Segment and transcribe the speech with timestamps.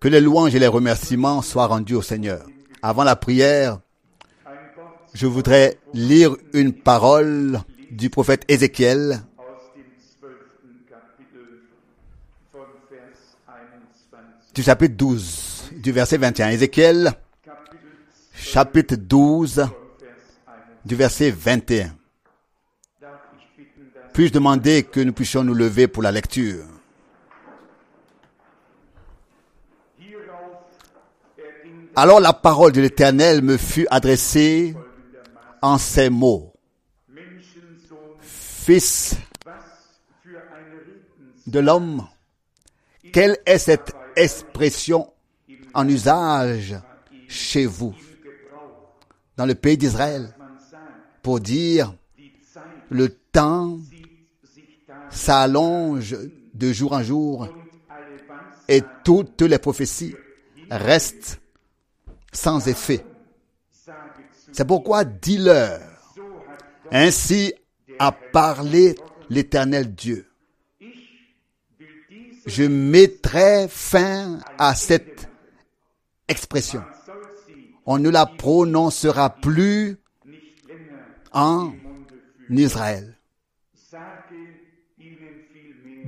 [0.00, 2.46] Que les louanges et les remerciements soient rendus au Seigneur.
[2.82, 3.80] Avant la prière,
[5.14, 7.60] je voudrais lire une parole
[7.90, 11.62] du prophète Ézéchiel aus dem zwölften Kapitel
[12.52, 14.54] von Vers 21.
[14.54, 16.50] du chapitre 12, du verset 21.
[16.50, 17.12] Ézéchiel,
[18.34, 19.70] chapitre 12, von Vers
[20.46, 20.84] 21.
[20.84, 21.92] du verset 21.
[23.00, 26.64] Darf ich bitten, dass Puis-je demander que nous puissions nous lever pour la lecture?
[31.98, 34.76] Alors la parole de l'Éternel me fut adressée
[35.62, 36.52] en ces mots.
[38.20, 39.16] Fils
[41.46, 42.06] de l'homme,
[43.14, 45.10] quelle est cette expression
[45.72, 46.76] en usage
[47.28, 47.94] chez vous,
[49.38, 50.36] dans le pays d'Israël,
[51.22, 51.94] pour dire
[52.90, 53.78] le temps
[55.08, 56.14] s'allonge
[56.52, 57.48] de jour en jour
[58.68, 60.14] et toutes les prophéties
[60.70, 61.40] restent
[62.36, 63.04] sans effet.
[64.52, 65.80] C'est pourquoi dis-leur,
[66.90, 67.54] ainsi
[67.98, 68.94] a parlé
[69.28, 70.28] l'Éternel Dieu.
[72.46, 75.28] Je mettrai fin à cette
[76.28, 76.84] expression.
[77.86, 79.98] On ne la prononcera plus
[81.32, 81.72] en.
[82.50, 83.18] Israël.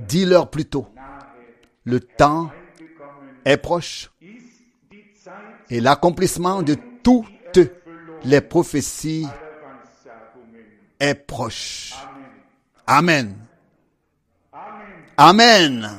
[0.07, 0.87] Dis-leur plutôt,
[1.83, 2.49] le temps
[3.45, 4.11] est proche
[5.69, 7.59] et l'accomplissement de toutes
[8.23, 9.27] les prophéties
[10.99, 11.93] est proche.
[12.85, 13.35] Amen.
[15.17, 15.89] Amen.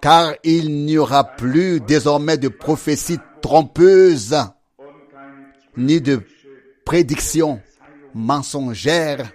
[0.00, 4.36] Car il n'y aura plus désormais de prophéties trompeuses
[5.76, 6.22] ni de
[6.84, 7.60] prédictions
[8.14, 9.32] mensongères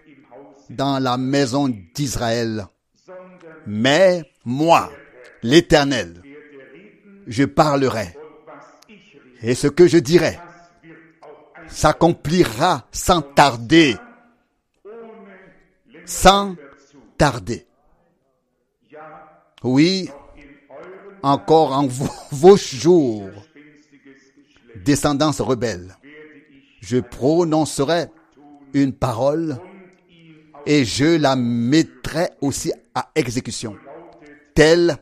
[0.69, 2.65] dans la maison d'Israël.
[3.67, 4.89] Mais moi,
[5.43, 6.21] l'Éternel,
[7.27, 8.15] je parlerai.
[9.41, 10.39] Et ce que je dirai
[11.67, 13.95] s'accomplira sans tarder,
[16.05, 16.55] sans
[17.17, 17.65] tarder.
[19.63, 20.09] Oui,
[21.21, 23.29] encore en vos, jours,
[24.83, 25.95] descendance rebelle,
[26.81, 28.07] je prononcerai
[28.73, 29.57] une parole
[30.65, 33.75] et je la mettrai aussi à exécution.
[34.53, 34.97] Telle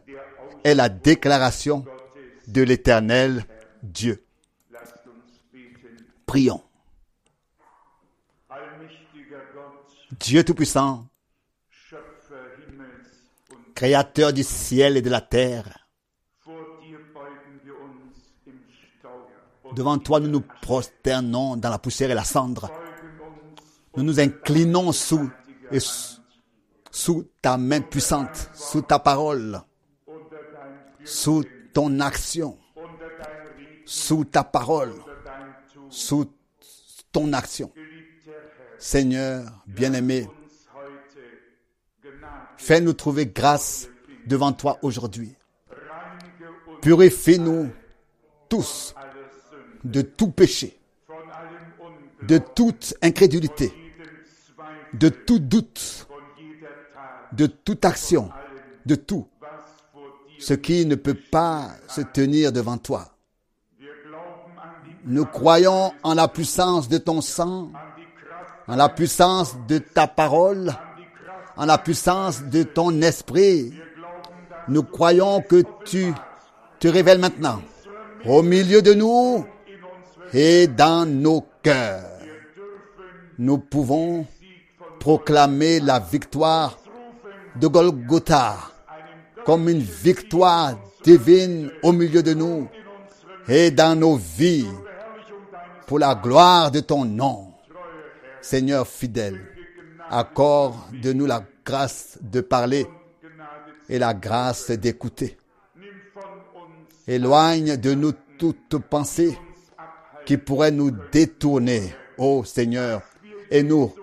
[0.64, 1.86] est la déclaration
[2.48, 3.46] de l'éternel
[3.84, 4.24] Dieu.
[6.26, 6.62] Prions.
[10.20, 11.08] Dieu Tout-Puissant,
[13.74, 15.88] Créateur du ciel et de la terre,
[19.74, 22.70] devant toi nous nous prosternons dans la poussière et la cendre.
[23.98, 25.30] Nous nous inclinons sous,
[25.72, 25.80] et
[26.92, 29.62] sous, ta main puissante, sous ta parole,
[31.04, 32.58] sous ton action,
[33.86, 34.94] sous ta parole,
[35.90, 36.32] sous
[37.12, 37.72] ton action.
[38.78, 40.28] Seigneur, bien-aimé,
[42.58, 43.88] fais-nous trouver grâce
[44.26, 45.36] devant toi aujourd'hui.
[46.82, 47.72] Purifie-nous
[48.50, 48.96] tous
[49.84, 50.80] de tout péché,
[52.24, 53.74] de toute incrédulité,
[54.94, 56.08] de tout doute,
[57.34, 58.30] de toute action,
[58.86, 59.28] de tout.
[60.42, 63.08] Ce qui ne peut pas se tenir devant toi.
[65.06, 67.72] Nous croyons en la puissance de ton sang,
[68.68, 70.74] en la puissance de ta parole,
[71.56, 73.72] en la puissance de ton esprit.
[74.68, 76.12] Nous croyons que tu
[76.80, 77.62] te révèles maintenant
[78.26, 79.46] au milieu de nous
[80.34, 82.04] et dans nos cœurs.
[83.38, 84.26] Nous pouvons
[85.00, 86.80] proclamer la victoire
[87.56, 88.71] de Golgotha
[89.46, 92.68] comme une victoire divine au milieu de nous
[93.48, 94.68] et dans nos vies
[95.88, 97.48] pour la gloire de ton nom.
[98.42, 99.40] Seigneur fidèle,
[100.10, 102.88] accorde-nous la grâce de parler
[103.90, 105.38] et la grâce d'écouter.
[107.08, 109.38] Éloigne de nous toute pensée
[110.26, 113.02] qui pourrait nous détourner, ô Seigneur,
[113.50, 113.94] et nous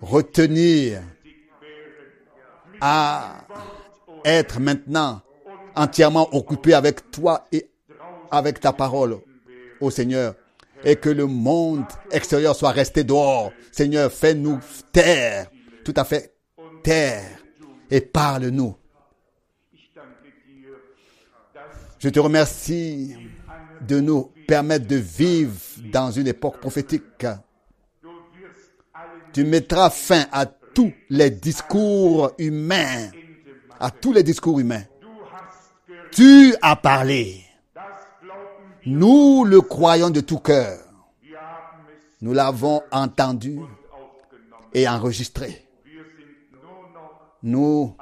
[0.00, 1.02] retenir
[2.80, 3.36] à
[4.26, 5.22] être maintenant
[5.76, 7.70] entièrement occupés avec toi et
[8.30, 9.18] avec ta parole,
[9.80, 10.34] ô Seigneur,
[10.84, 13.52] et que le monde extérieur soit resté dehors.
[13.70, 14.58] Seigneur, fais-nous
[14.92, 15.46] taire,
[15.84, 16.34] tout à fait
[16.82, 17.38] taire,
[17.90, 18.74] et parle-nous.
[21.98, 23.16] Je te remercie
[23.86, 25.54] de nous permettre de vivre
[25.92, 27.26] dans une époque prophétique.
[29.32, 33.25] Tu mettras fin à tous les discours humains in
[33.80, 34.84] à tous les discours humains.
[36.12, 37.44] Tu as parlé.
[38.86, 40.78] Nous le croyons de tout cœur.
[42.20, 43.58] Nous l'avons entendu
[44.72, 45.66] et enregistré.
[47.42, 47.94] Nous,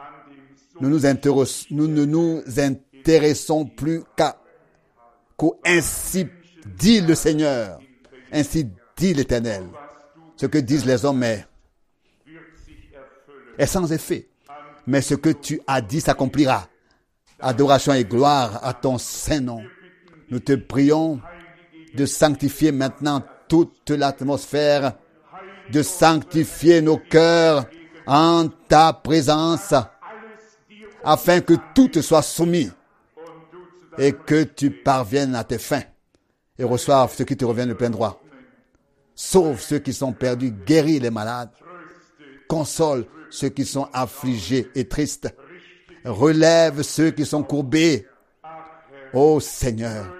[0.80, 4.36] nous, ne nous intéressons plus qu'à
[5.66, 6.26] ainsi
[6.66, 7.78] dit le Seigneur,
[8.32, 9.64] ainsi dit l'Éternel.
[10.36, 11.46] Ce que disent les hommes est
[13.66, 14.28] sans effet.
[14.86, 16.68] Mais ce que tu as dit s'accomplira.
[17.40, 19.62] Adoration et gloire à ton saint nom.
[20.30, 21.20] Nous te prions
[21.94, 24.94] de sanctifier maintenant toute l'atmosphère,
[25.70, 27.66] de sanctifier nos cœurs
[28.06, 29.74] en ta présence,
[31.02, 32.70] afin que tout te soit soumis
[33.98, 35.82] et que tu parviennes à tes fins
[36.58, 38.22] et reçoives ce qui te revient de plein droit.
[39.14, 41.50] Sauve ceux qui sont perdus, guéris les malades,
[42.48, 45.28] console ceux qui sont affligés et tristes,
[46.04, 48.06] relève ceux qui sont courbés.
[49.12, 50.12] Ô Seigneur,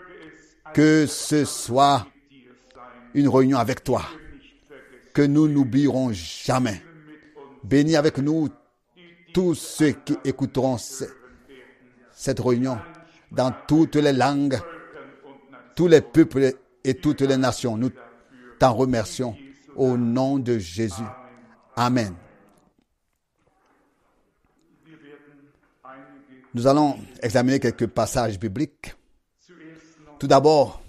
[0.73, 2.07] que ce soit
[3.15, 4.03] une réunion avec toi,
[5.13, 6.83] que nous n'oublierons jamais.
[7.63, 8.49] Bénis avec nous
[9.33, 11.05] tous ceux qui écouteront ce-
[12.13, 12.79] cette réunion
[13.31, 14.59] dans toutes les langues,
[15.77, 16.53] tous les peuples
[16.83, 17.77] et toutes les nations.
[17.77, 17.91] Nous
[18.59, 19.37] t'en remercions
[19.77, 21.03] au nom de Jésus.
[21.77, 22.15] Amen.
[26.55, 28.95] Nous allons examiner quelques passages bibliques.
[30.21, 30.81] Tout d'abord,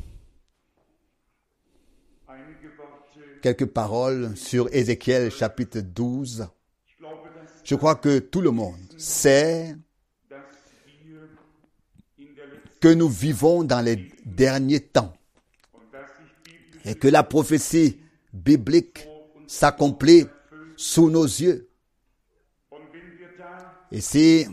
[3.41, 6.47] quelques paroles sur Ézéchiel chapitre 12.
[6.87, 9.75] Ich glaube, dass, Je crois que tout le monde sait
[12.79, 15.13] que nous vivons dans les derniers temps
[16.85, 17.99] et que la prophétie
[18.31, 19.07] biblique
[19.47, 20.27] s'accomplit
[20.75, 21.67] sous nos yeux.
[23.91, 24.45] Et si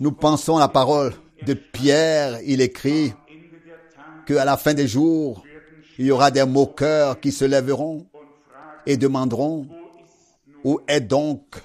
[0.00, 1.12] nous pensons à la parole
[1.42, 3.12] de Pierre, il écrit
[4.26, 5.44] qu'à la fin des jours,
[5.98, 8.06] il y aura des moqueurs qui se lèveront
[8.86, 9.68] et demanderont
[10.64, 11.56] où est donc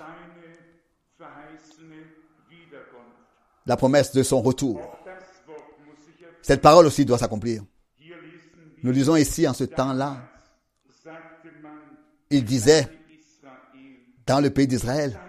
[3.66, 4.82] la promesse de son retour?
[6.42, 7.64] Cette parole aussi doit s'accomplir.
[8.84, 10.18] Nous lisons ici en ce temps-là,
[12.30, 12.88] il disait
[14.26, 15.20] dans le pays d'Israël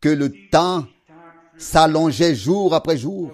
[0.00, 0.86] que le temps
[1.58, 3.32] s'allongeait jour après jour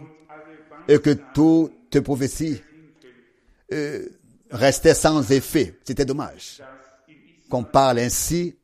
[0.89, 2.61] et que toute prophétie
[3.73, 4.09] euh,
[4.51, 5.79] restait sans effet.
[5.85, 6.63] C'était dommage
[7.49, 8.57] qu'on parle ainsi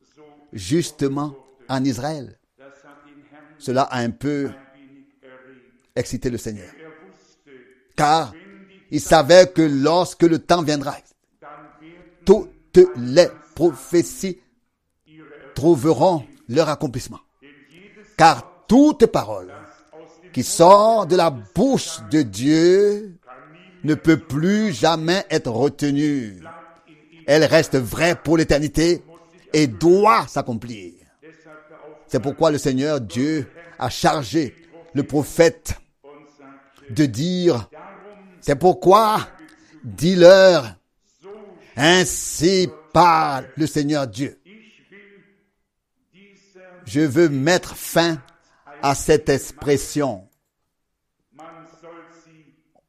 [0.52, 1.36] justement
[1.68, 2.38] en Israël.
[3.58, 4.50] Cela a un peu
[5.94, 6.70] excité le Seigneur.
[7.96, 8.32] Car
[8.90, 10.96] il savait que lorsque le temps viendra,
[12.24, 14.40] toutes les prophéties
[15.54, 17.20] trouveront leur accomplissement.
[18.16, 19.52] Car toute parole
[20.32, 23.18] qui sort de la bouche de Dieu
[23.82, 26.40] ne peut plus jamais être retenue.
[27.26, 29.02] Elle reste vraie pour l'éternité
[29.52, 30.92] et doit s'accomplir.
[32.06, 33.48] C'est pourquoi le Seigneur Dieu
[33.78, 34.54] a chargé
[34.94, 35.74] le prophète
[36.90, 37.68] de dire,
[38.40, 39.28] c'est pourquoi
[39.84, 40.76] dis-leur,
[41.76, 44.40] ainsi parle le Seigneur Dieu.
[46.84, 48.18] Je veux mettre fin
[48.82, 50.28] à cette expression.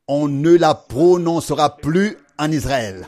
[0.07, 3.07] On ne la prononcera plus en Israël.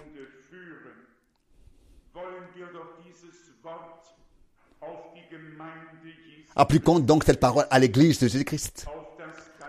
[6.56, 8.86] Appliquons donc cette parole à l'église de Jésus-Christ,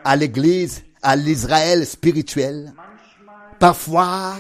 [0.05, 2.75] à l'église, à l'Israël spirituel.
[3.61, 4.35] Parfois,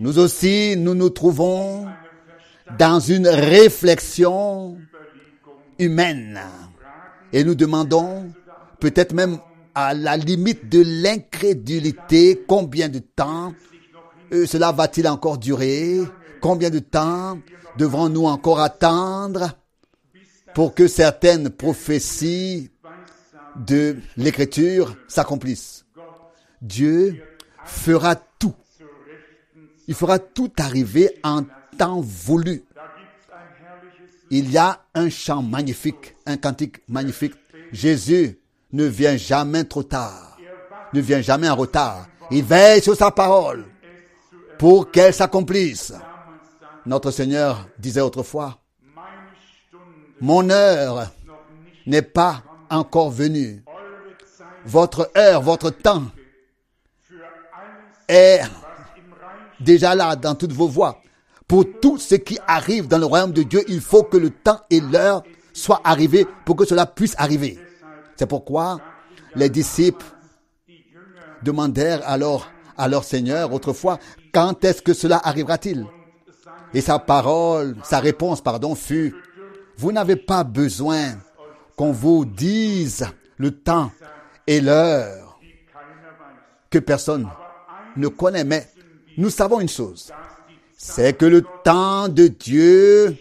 [0.00, 1.88] nous aussi, nous nous trouvons
[2.78, 4.76] dans une réflexion
[5.78, 6.40] humaine
[7.32, 8.32] et nous demandons,
[8.80, 9.38] peut-être même
[9.74, 13.54] à la limite de l'incrédulité, combien de temps
[14.32, 16.00] euh, cela va-t-il encore durer?
[16.40, 17.38] Combien de temps
[17.78, 19.52] devrons-nous encore attendre
[20.54, 22.70] pour que certaines prophéties
[23.56, 25.84] de l'écriture s'accomplissent?
[26.60, 27.22] Dieu
[27.64, 28.54] fera tout.
[29.88, 31.42] Il fera tout arriver en
[31.76, 32.64] temps voulu.
[34.34, 37.34] Il y a un chant magnifique, un cantique magnifique.
[37.70, 38.40] Jésus
[38.72, 40.38] ne vient jamais trop tard,
[40.94, 42.06] ne vient jamais en retard.
[42.30, 43.66] Il veille sur sa parole
[44.58, 45.92] pour qu'elle s'accomplisse.
[46.86, 48.58] Notre Seigneur disait autrefois,
[50.18, 51.10] mon heure
[51.84, 53.62] n'est pas encore venue.
[54.64, 56.04] Votre heure, votre temps
[58.08, 58.40] est
[59.60, 61.01] déjà là dans toutes vos voies.
[61.52, 64.62] Pour tout ce qui arrive dans le royaume de Dieu, il faut que le temps
[64.70, 67.58] et l'heure soient arrivés pour que cela puisse arriver.
[68.16, 68.80] C'est pourquoi
[69.34, 70.06] les disciples
[71.42, 73.98] demandèrent alors à leur Seigneur autrefois,
[74.32, 75.84] quand est-ce que cela arrivera-t-il?
[76.72, 79.14] Et sa parole, sa réponse, pardon, fut,
[79.76, 81.18] vous n'avez pas besoin
[81.76, 83.06] qu'on vous dise
[83.36, 83.92] le temps
[84.46, 85.38] et l'heure
[86.70, 87.28] que personne
[87.98, 88.70] ne connaît, mais
[89.18, 90.10] nous savons une chose,
[90.84, 93.16] c'est que le temps de Dieu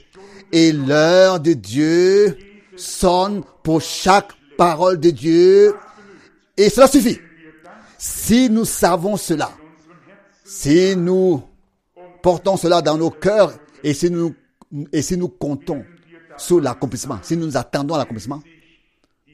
[0.51, 2.35] et l'heure de Dieu
[2.75, 5.75] sonnent pour chaque parole de Dieu
[6.57, 7.19] et cela suffit.
[7.99, 9.51] Si nous savons cela,
[10.43, 11.43] si nous
[12.23, 13.53] portons cela dans nos cœurs
[13.83, 14.33] et si nous,
[14.91, 15.85] et si nous comptons
[16.37, 18.41] sur l'accomplissement, si nous nous attendons à l'accomplissement,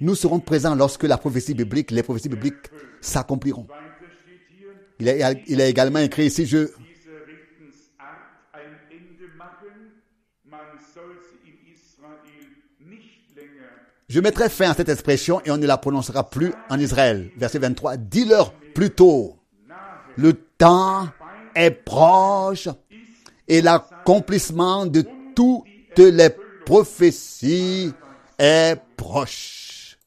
[0.01, 3.67] nous serons présents lorsque la prophétie biblique, les prophéties bibliques s'accompliront.
[4.99, 5.07] Il
[5.47, 6.67] il est également écrit ici, je,
[14.09, 17.29] Je mettrai fin à cette expression et on ne la prononcera plus en Israël.
[17.35, 17.97] Verset 23.
[17.97, 19.37] Dis-leur plutôt,
[20.15, 21.09] le temps
[21.53, 22.69] est proche
[23.49, 25.03] et l'accomplissement de
[25.35, 25.65] toutes
[25.97, 26.29] les
[26.65, 27.93] prophéties
[28.39, 29.97] est proche.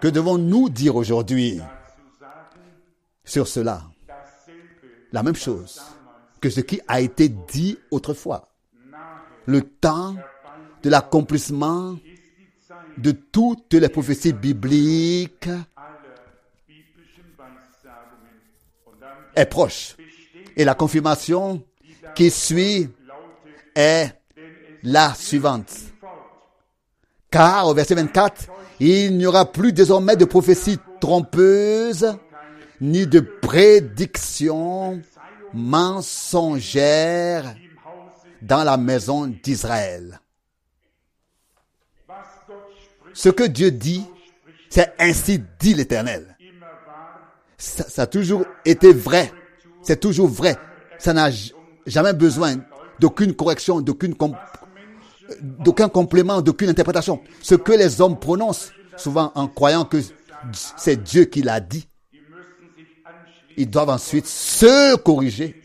[0.00, 1.60] Que devons-nous dire aujourd'hui
[3.24, 3.84] sur cela?
[5.12, 5.80] La même chose
[6.42, 8.52] que ce qui a été dit autrefois.
[9.46, 10.14] Le temps
[10.82, 11.96] de l'accomplissement
[12.98, 15.48] de toutes les prophéties bibliques
[19.34, 19.96] est proche.
[20.56, 21.62] Et la confirmation
[22.14, 22.88] qui suit
[23.74, 24.10] est
[24.82, 25.72] la suivante.
[27.30, 28.46] Car au verset 24,
[28.80, 32.14] il n'y aura plus désormais de prophéties trompeuses,
[32.80, 35.00] ni de prédictions
[35.54, 37.54] mensongères
[38.42, 40.20] dans la maison d'Israël.
[43.14, 44.04] Ce que Dieu dit,
[44.70, 46.36] c'est ainsi dit l'Éternel.
[47.58, 49.32] Ça, a toujours été vrai.
[49.82, 50.56] C'est toujours vrai.
[50.98, 51.30] Ça n'a
[51.86, 52.56] jamais besoin
[52.98, 53.80] d'aucune correction,
[55.40, 57.22] d'aucun complément, d'aucune interprétation.
[57.40, 59.98] Ce que les hommes prononcent, souvent en croyant que
[60.76, 61.88] c'est Dieu qui l'a dit,
[63.56, 65.60] ils doivent ensuite se corriger,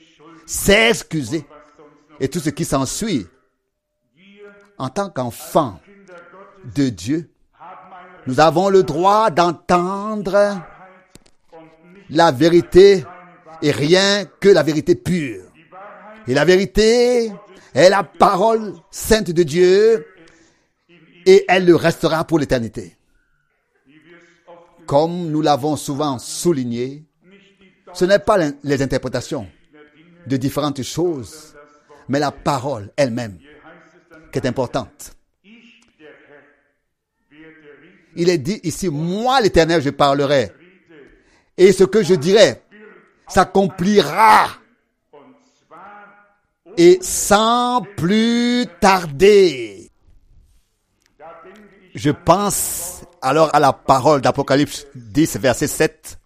[0.45, 1.45] s'excuser
[2.19, 3.25] et tout ce qui s'ensuit.
[4.77, 5.79] En tant Gottes
[6.75, 7.31] de Dieu,
[8.27, 10.61] nous avons le droit d'entendre
[12.09, 13.05] la vérité
[13.61, 15.43] et rien que la vérité pure.
[16.27, 17.31] Et la vérité
[17.73, 20.05] est la parole sainte de Dieu
[21.25, 22.97] et elle le restera pour l'éternité.
[24.85, 27.05] Comme nous l'avons souvent souligné,
[27.93, 29.47] ce n'est pas les interprétations
[30.25, 31.55] de différentes choses,
[32.09, 33.37] mais la parole elle-même
[34.31, 35.16] qui est importante.
[38.17, 40.51] Il est dit ici, moi l'Éternel, je parlerai,
[41.55, 42.61] et ce que je dirai
[43.27, 44.47] s'accomplira,
[46.77, 49.91] et sans plus tarder.
[51.93, 56.19] Je pense alors à la parole d'Apocalypse 10, verset 7.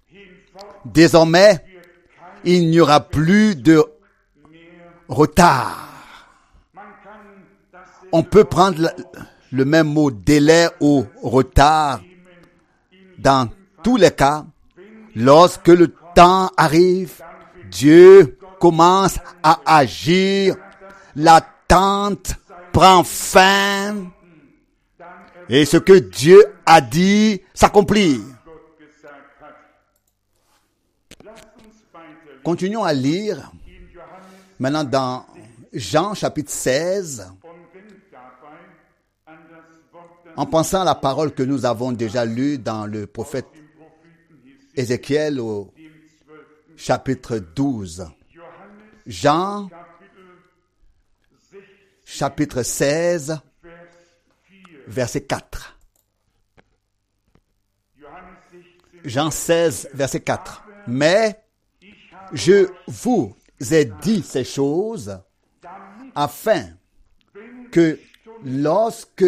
[0.85, 1.63] Désormais,
[2.45, 3.83] il n'y aura plus de
[5.09, 5.89] retard.
[8.13, 8.93] On peut prendre
[9.51, 12.01] le même mot délai ou retard
[13.17, 13.49] dans
[13.83, 14.45] tous les cas.
[15.15, 17.21] Lorsque le temps arrive,
[17.69, 20.55] Dieu commence à agir,
[21.15, 22.35] l'attente
[22.71, 24.11] prend fin
[25.49, 28.21] et ce que Dieu a dit s'accomplit.
[32.43, 33.51] Continuons à lire
[34.57, 35.25] maintenant dans
[35.73, 37.31] Jean chapitre 16
[40.37, 43.47] en pensant à la parole que nous avons déjà lue dans le prophète
[44.75, 45.73] Ézéchiel au
[46.77, 48.07] chapitre 12.
[48.29, 48.47] Johannes
[49.05, 50.23] Jean Kapitel
[51.51, 51.61] 16,
[52.05, 53.39] chapitre 16
[54.87, 55.19] Vers 4.
[55.21, 55.77] verset 4.
[57.99, 58.61] Johannes 16,
[59.05, 60.63] Jean 16 verset 4.
[60.87, 61.43] Mais
[62.33, 63.35] je vous
[63.71, 65.19] ai dit ces choses
[66.15, 66.69] afin
[67.71, 67.99] que
[68.43, 69.25] lorsque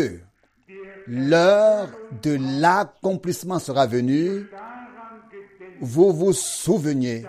[1.08, 1.90] l'heure
[2.22, 4.46] de l'accomplissement sera venue,
[5.82, 7.26] vous vous souveniez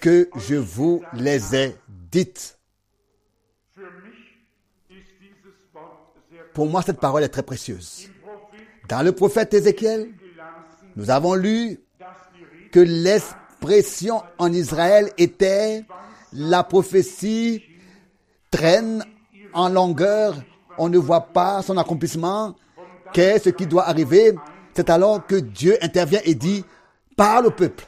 [0.00, 1.76] que je vous les ai
[2.10, 2.58] dites.
[6.54, 8.08] Pour moi, cette parole est très précieuse.
[8.88, 10.08] Dans le prophète Ézéchiel,
[10.96, 11.80] nous avons lu
[12.72, 15.84] que l'expression en Israël était
[16.32, 17.62] la prophétie
[18.50, 19.04] traîne
[19.52, 20.34] en longueur,
[20.78, 22.54] on ne voit pas son accomplissement
[23.12, 24.34] Qu'est-ce qui doit arriver?
[24.74, 26.64] C'est alors que Dieu intervient et dit,
[27.16, 27.86] parle au peuple.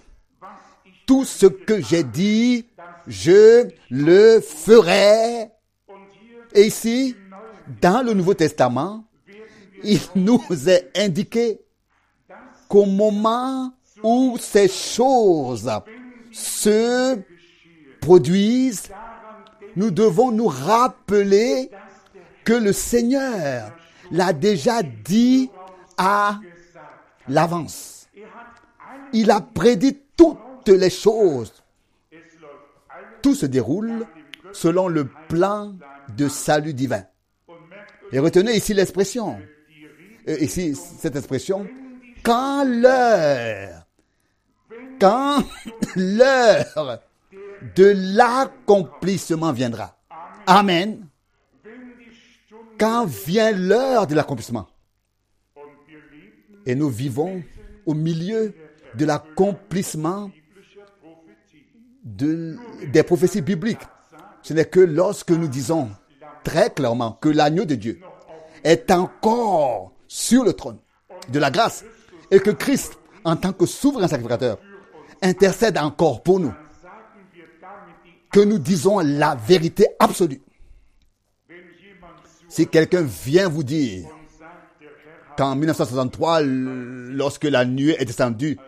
[1.07, 2.66] Tout ce que j'ai dit,
[3.07, 5.50] je le ferai.
[6.54, 7.14] Et ici,
[7.80, 9.04] dans le Nouveau Testament,
[9.83, 11.61] il nous est indiqué
[12.68, 15.71] qu'au moment où ces choses
[16.33, 17.18] se
[18.00, 18.88] produisent,
[19.76, 21.71] nous devons nous rappeler
[22.48, 23.72] que le Seigneur
[24.10, 25.50] l'a déjà dit
[25.98, 26.40] à
[27.28, 28.08] l'avance.
[29.12, 31.52] Il a prédit toutes les choses.
[33.20, 34.06] Tout se déroule
[34.52, 35.74] selon le plan
[36.16, 37.04] de salut divin.
[38.12, 39.38] Et retenez ici l'expression,
[40.26, 41.68] ici cette expression,
[42.22, 43.86] quand l'heure,
[44.98, 45.44] quand
[45.96, 47.02] l'heure
[47.76, 49.98] de l'accomplissement viendra.
[50.46, 51.07] Amen.
[52.78, 54.66] Quand vient l'heure de l'accomplissement.
[56.66, 57.42] Et nous vivons
[57.87, 58.54] au milieu
[58.94, 60.30] de l'accomplissement
[62.04, 62.56] de,
[62.92, 63.80] des prophéties bibliques.
[64.42, 65.90] Ce n'est que lorsque nous disons
[66.44, 68.00] très clairement que l'agneau de Dieu
[68.64, 70.78] est encore sur le trône
[71.30, 71.85] de la grâce
[72.30, 74.58] et que Christ, en tant que souverain sacrificateur,
[75.23, 76.52] intercède encore pour nous,
[78.30, 80.40] que nous disons la vérité absolue.
[82.48, 84.08] Si quelqu'un vient vous dire
[85.36, 88.58] qu'en 1963, lorsque la nuée est descendue,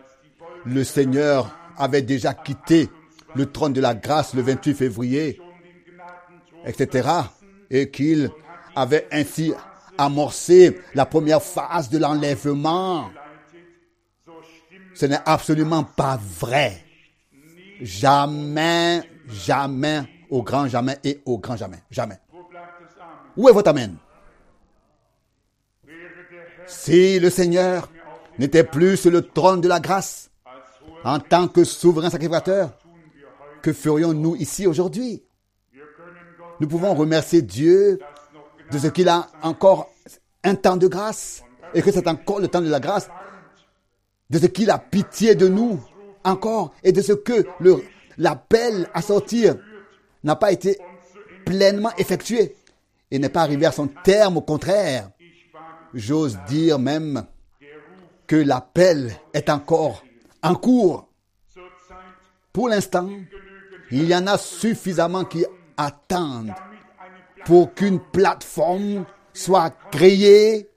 [0.65, 2.89] le Seigneur avait déjà quitté
[3.35, 5.41] le trône de la grâce le 28 février,
[6.65, 7.09] etc.,
[7.69, 8.29] et qu'il
[8.75, 9.53] avait ainsi
[9.97, 13.09] amorcé la première phase de l'enlèvement.
[14.93, 16.83] Ce n'est absolument pas vrai.
[17.81, 21.79] Jamais, jamais, au grand jamais et au grand jamais.
[21.89, 22.20] Jamais.
[23.37, 23.95] Où est votre Amen?
[26.67, 27.89] Si le Seigneur
[28.39, 30.29] n'était plus sur le trône de la grâce,
[31.03, 32.71] en tant que souverain sacrificateur,
[33.61, 35.23] que ferions-nous ici aujourd'hui?
[36.59, 37.99] Nous pouvons remercier Dieu
[38.71, 39.89] de ce qu'il a encore
[40.43, 43.09] un temps de grâce et que c'est encore le temps de la grâce,
[44.29, 45.79] de ce qu'il a pitié de nous
[46.23, 47.45] encore et de ce que
[48.17, 49.55] l'appel à sortir
[50.23, 50.77] n'a pas été
[51.45, 52.55] pleinement effectué
[53.11, 54.37] et n'est pas arrivé à son terme.
[54.37, 55.11] Au contraire,
[55.93, 57.25] j'ose dire même
[58.25, 60.03] que l'appel est encore
[60.41, 61.09] en cours.
[62.53, 63.09] Pour l'instant,
[63.91, 65.45] il y en a suffisamment qui
[65.77, 66.53] attendent
[67.45, 70.69] pour qu'une plateforme soit créée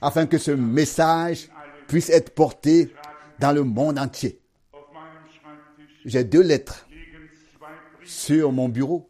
[0.00, 1.50] afin que ce message
[1.86, 2.94] puisse être porté
[3.38, 4.40] dans le monde entier.
[6.04, 6.86] J'ai deux lettres
[8.04, 9.09] sur mon bureau.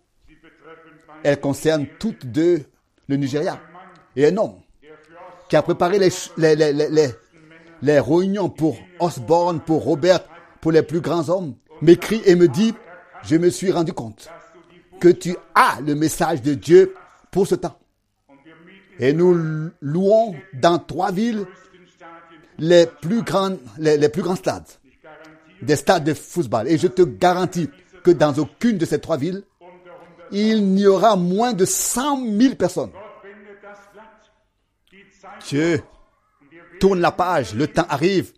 [1.22, 2.64] Elles concernent toutes deux
[3.08, 3.60] le Nigeria.
[4.16, 4.54] Et un homme
[5.48, 7.10] qui a préparé les, les, les,
[7.82, 10.20] les réunions pour Osborne, pour Robert,
[10.60, 12.74] pour les plus grands hommes, m'écrit et me dit,
[13.24, 14.28] je me suis rendu compte
[15.00, 16.94] que tu as le message de Dieu
[17.30, 17.78] pour ce temps.
[18.98, 21.46] Et nous louons dans trois villes
[22.58, 24.68] les plus grands, les, plus grands stades,
[25.62, 26.68] des stades de football.
[26.68, 27.70] Et je te garantis
[28.04, 29.42] que dans aucune de ces trois villes,
[30.32, 32.92] il n'y aura moins de 100 000 personnes.
[35.46, 35.82] Dieu
[36.78, 38.32] tourne la page, le temps arrive,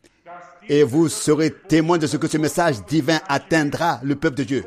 [0.68, 4.64] et vous serez témoin de ce que ce message divin atteindra le peuple de Dieu.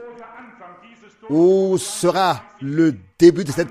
[1.30, 3.70] Où sera le début de cette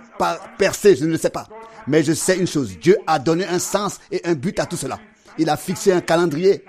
[0.58, 1.46] percée Je ne le sais pas.
[1.86, 4.76] Mais je sais une chose, Dieu a donné un sens et un but à tout
[4.76, 4.98] cela.
[5.38, 6.64] Il a fixé un calendrier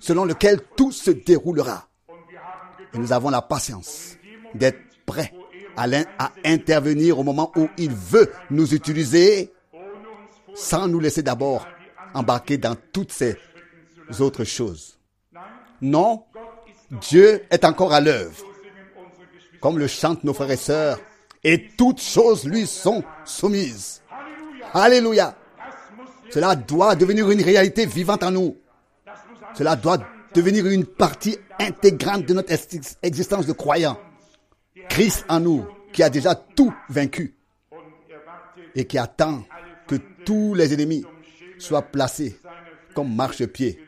[0.00, 1.88] selon lequel tout se déroulera.
[2.92, 4.16] Et nous avons la patience
[4.54, 5.32] d'être prêts
[5.76, 5.86] à,
[6.18, 9.52] à intervenir au moment où il veut nous utiliser
[10.54, 11.66] sans nous laisser d'abord
[12.14, 13.36] embarquer dans toutes ces
[14.18, 14.98] autres choses.
[15.82, 16.24] Non,
[16.90, 18.44] Dieu est encore à l'œuvre,
[19.60, 20.98] comme le chantent nos frères et sœurs,
[21.44, 24.02] et toutes choses lui sont soumises.
[24.72, 25.36] Alléluia.
[26.30, 28.56] Cela doit devenir une réalité vivante en nous.
[29.54, 29.98] Cela doit
[30.34, 32.52] devenir une partie intégrante de notre
[33.02, 33.98] existence de croyants.
[34.88, 37.34] Christ en nous, qui a déjà tout vaincu
[38.74, 39.44] et qui attend
[39.86, 41.04] que tous les ennemis
[41.58, 42.38] soient placés
[42.94, 43.78] comme marchepied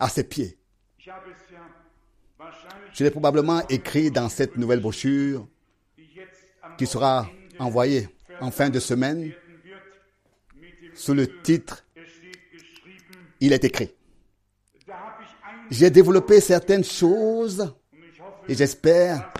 [0.00, 0.58] à ses pieds.
[2.92, 5.46] Je l'ai probablement écrit dans cette nouvelle brochure
[6.76, 7.28] qui sera
[7.58, 8.08] envoyée
[8.40, 9.32] en fin de semaine
[10.94, 11.84] sous le titre
[13.40, 13.92] Il est écrit.
[15.70, 17.72] J'ai développé certaines choses
[18.48, 19.32] et j'espère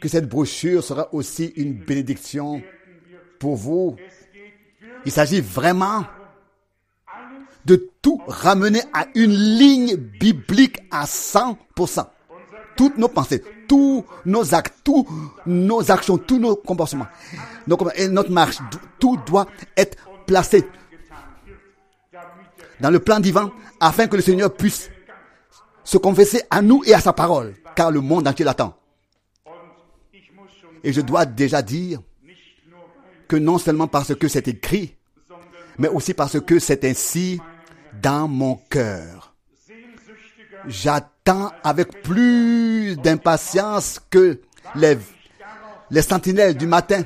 [0.00, 2.62] que cette brochure sera aussi une bénédiction
[3.38, 3.96] pour vous.
[5.04, 6.04] Il s'agit vraiment
[7.64, 12.06] de tout ramener à une ligne biblique à 100%.
[12.76, 15.06] Toutes nos pensées, tous nos actes, tous
[15.46, 17.06] nos actions, tous nos comportements,
[17.96, 18.58] et notre marche,
[18.98, 20.66] tout doit être placé
[22.80, 24.90] dans le plan divin afin que le Seigneur puisse
[25.84, 28.79] se confesser à nous et à sa parole, car le monde entier l'attend.
[30.82, 32.00] Et je dois déjà dire
[33.28, 34.96] que non seulement parce que c'est écrit,
[35.78, 37.40] mais aussi parce que c'est ainsi
[38.02, 39.34] dans mon cœur.
[40.66, 44.40] J'attends avec plus d'impatience que
[44.74, 44.98] les,
[45.90, 47.02] les sentinelles du matin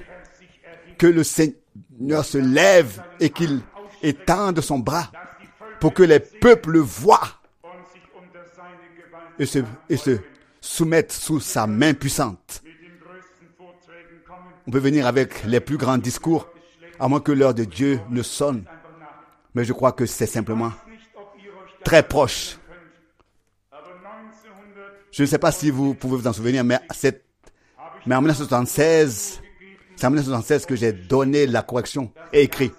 [0.99, 3.61] que le Seigneur se lève et qu'il
[4.03, 5.11] étende son bras
[5.81, 7.41] pour que les peuples le voient
[9.39, 10.19] et se, et se
[10.61, 12.63] soumettent sous sa main puissante.
[14.67, 16.49] On peut venir avec les plus grands discours,
[16.99, 18.65] à moins que l'heure de Dieu ne sonne.
[19.55, 20.73] Mais je crois que c'est simplement
[21.85, 22.57] très proche.
[23.71, 26.79] könnt, aber 1900 Je ne sais pas si vous pouvez vous en souvenir, mais,
[28.07, 29.41] en 1976,
[29.97, 32.73] c'est en 1976 que j'ai donné la correction et écrit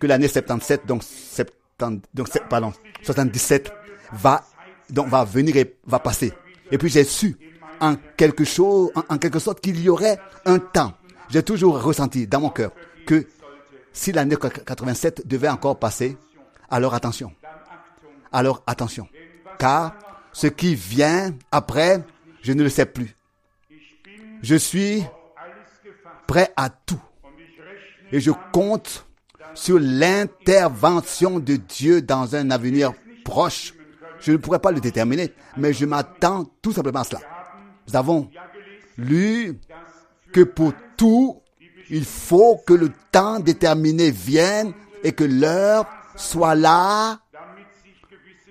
[0.00, 2.72] que l'année 77, donc, 70, donc c'est- pardon,
[3.02, 3.72] 77
[4.12, 4.44] va,
[4.90, 6.32] donc va venir et va passer.
[6.70, 7.36] Et puis j'ai su
[7.80, 10.92] en quelque chose, en quelque sorte qu'il y aurait un temps.
[11.34, 12.70] J'ai toujours ressenti dans mon cœur
[13.06, 13.26] que
[13.92, 16.16] si l'année 87 devait encore passer,
[16.70, 17.32] alors attention.
[18.30, 19.08] Alors attention.
[19.58, 19.96] Car
[20.32, 22.04] ce qui vient après,
[22.40, 23.16] je ne le sais plus.
[24.42, 25.02] Je suis
[26.28, 27.02] prêt à tout.
[28.12, 29.04] Et je compte
[29.54, 32.92] sur l'intervention de Dieu dans un avenir
[33.24, 33.74] proche.
[34.20, 37.22] Je ne pourrais pas le déterminer, mais je m'attends tout simplement à cela.
[37.88, 38.30] Nous avons
[38.96, 39.58] lu
[40.32, 41.40] que pour tout,
[41.90, 47.20] il faut que le temps déterminé vienne et que l'heure soit là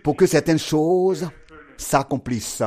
[0.03, 1.29] pour que certaines choses
[1.77, 2.63] s'accomplissent.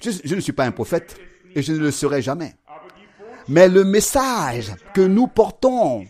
[0.00, 1.16] Je, je ne suis pas un prophète
[1.54, 2.54] et je ne le serai jamais.
[3.48, 6.04] Mais le message que nous portons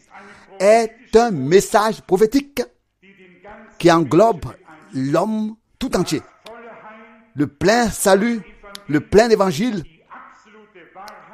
[0.58, 2.62] est un message prophétique
[3.78, 4.52] qui englobe
[4.92, 6.22] l'homme tout entier.
[7.34, 8.40] Le plein salut,
[8.88, 9.84] le plein évangile,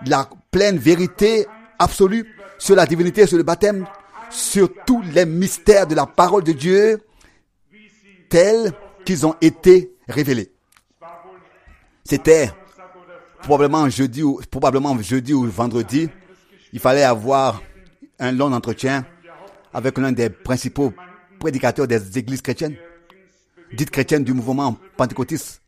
[0.07, 1.46] la pleine vérité
[1.78, 2.26] absolue
[2.59, 3.87] sur la divinité, sur le baptême,
[4.30, 7.00] sur tous les mystères de la parole de Dieu
[8.28, 8.72] tels
[9.04, 10.50] qu'ils ont été révélés.
[12.04, 12.50] C'était
[13.42, 16.09] probablement jeudi ou vendredi,
[16.72, 17.62] il fallait avoir
[18.18, 19.07] un long entretien
[19.72, 20.92] avec l'un des principaux
[21.38, 22.76] prédicateurs des églises chrétiennes,
[23.72, 25.62] dites chrétiennes du mouvement pentecôtiste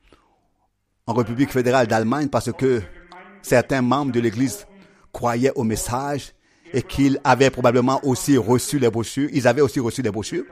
[1.07, 2.83] en République fédérale d'Allemagne parce que
[3.47, 4.67] certains membres de l'église
[5.13, 6.33] croyaient au message
[6.73, 9.29] et qu'ils avaient probablement aussi reçu les brochures.
[9.33, 10.45] Ils avaient aussi reçu les brochures.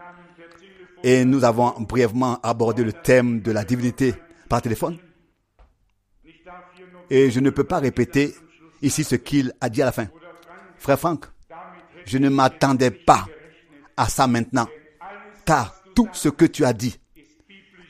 [1.02, 4.14] Et nous avons brièvement abordé le thème de la divinité
[4.48, 4.98] par téléphone.
[7.10, 8.34] Et je ne peux pas répéter
[8.80, 10.06] ici ce qu'il a dit à la fin.
[10.78, 11.26] Frère Franck,
[12.06, 13.26] je ne m'attendais pas
[13.96, 14.68] à ça maintenant,
[15.44, 16.98] car tout ce que tu as dit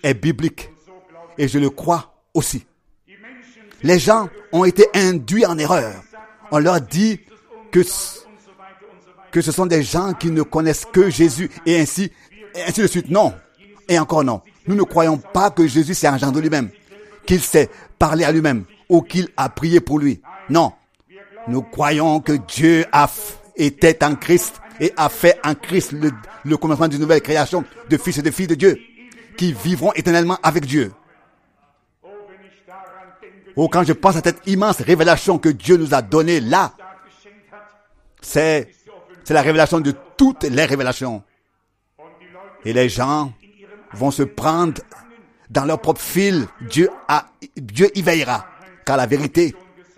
[0.03, 0.71] est biblique
[1.39, 2.67] et je le crois aussi.
[3.85, 5.93] Les gens ont été induits en erreur.
[6.51, 7.21] On leur dit
[7.71, 12.11] que, ce sont des gens qui ne connaissent que Jésus et ainsi,
[12.77, 13.11] de suite.
[13.11, 13.35] Non.
[13.89, 14.41] Et encore non.
[14.67, 16.71] Nous ne croyons pas que Jésus s'est engendré lui-même,
[17.27, 17.69] qu'il s'est
[17.99, 20.23] parlé à lui-même ou qu'il a prié pour lui.
[20.49, 20.73] Non.
[21.47, 23.09] Nous croyons que Dieu a
[23.57, 25.93] était en Christ et a fait en Christ
[26.45, 28.79] le commencement d'une nouvelle création de fils et de filles de Dieu
[29.37, 30.93] qui vivront éternellement avec Dieu.
[33.57, 36.75] Oh, quand je pense à cette immense révélation que Dieu nous a donnée là,
[38.21, 38.75] c'est,
[39.23, 41.23] c'est la révélation de toutes les révélations.
[42.65, 43.33] Et les gens
[43.93, 44.81] vont se prendre
[45.51, 46.47] dans leur propre fil.
[46.63, 48.47] Dieu a, Dieu y veillera.
[48.85, 49.55] Car la vérité,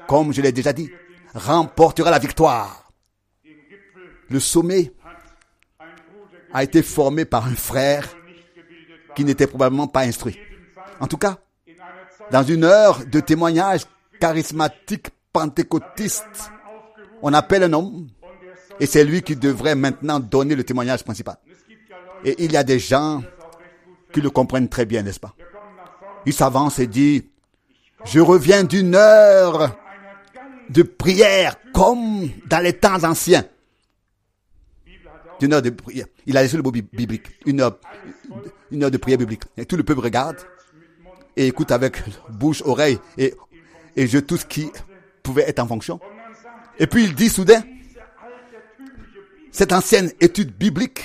[0.07, 0.91] comme je l'ai déjà dit,
[1.35, 2.91] remportera la victoire.
[4.29, 4.93] Le sommet
[6.53, 8.09] a été formé par un frère
[9.15, 10.39] qui n'était probablement pas instruit.
[11.01, 11.39] En tout cas,
[12.31, 13.83] dans une heure de témoignage
[14.21, 16.51] charismatique pentecôtiste,
[17.23, 18.09] on appelle un homme
[18.81, 21.37] et c'est lui qui devrait maintenant donner le témoignage principal.
[22.25, 23.23] Et il y a des gens
[24.13, 25.35] qui le comprennent très bien, n'est-ce pas?
[26.25, 27.29] Il s'avance et dit,
[28.05, 29.77] je reviens d'une heure
[30.71, 33.45] de prière comme dans les temps anciens.
[35.39, 36.07] D'une heure de prière.
[36.27, 37.27] Il a laissé le mot bi- biblique.
[37.45, 37.79] Une heure,
[38.71, 39.43] une heure de prière biblique.
[39.57, 40.39] Et tout le peuple regarde
[41.37, 43.35] et écoute avec bouche, oreille et,
[43.95, 44.71] et je tout ce qui
[45.23, 46.01] pouvait être en fonction.
[46.79, 47.63] Et puis il dit soudain,
[49.51, 51.01] cette ancienne étude biblique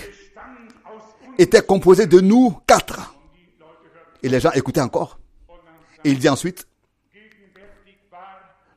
[1.38, 3.16] était composé de nous quatre.
[4.24, 5.20] Et les gens écoutaient encore.
[6.04, 6.68] Et il dit ensuite,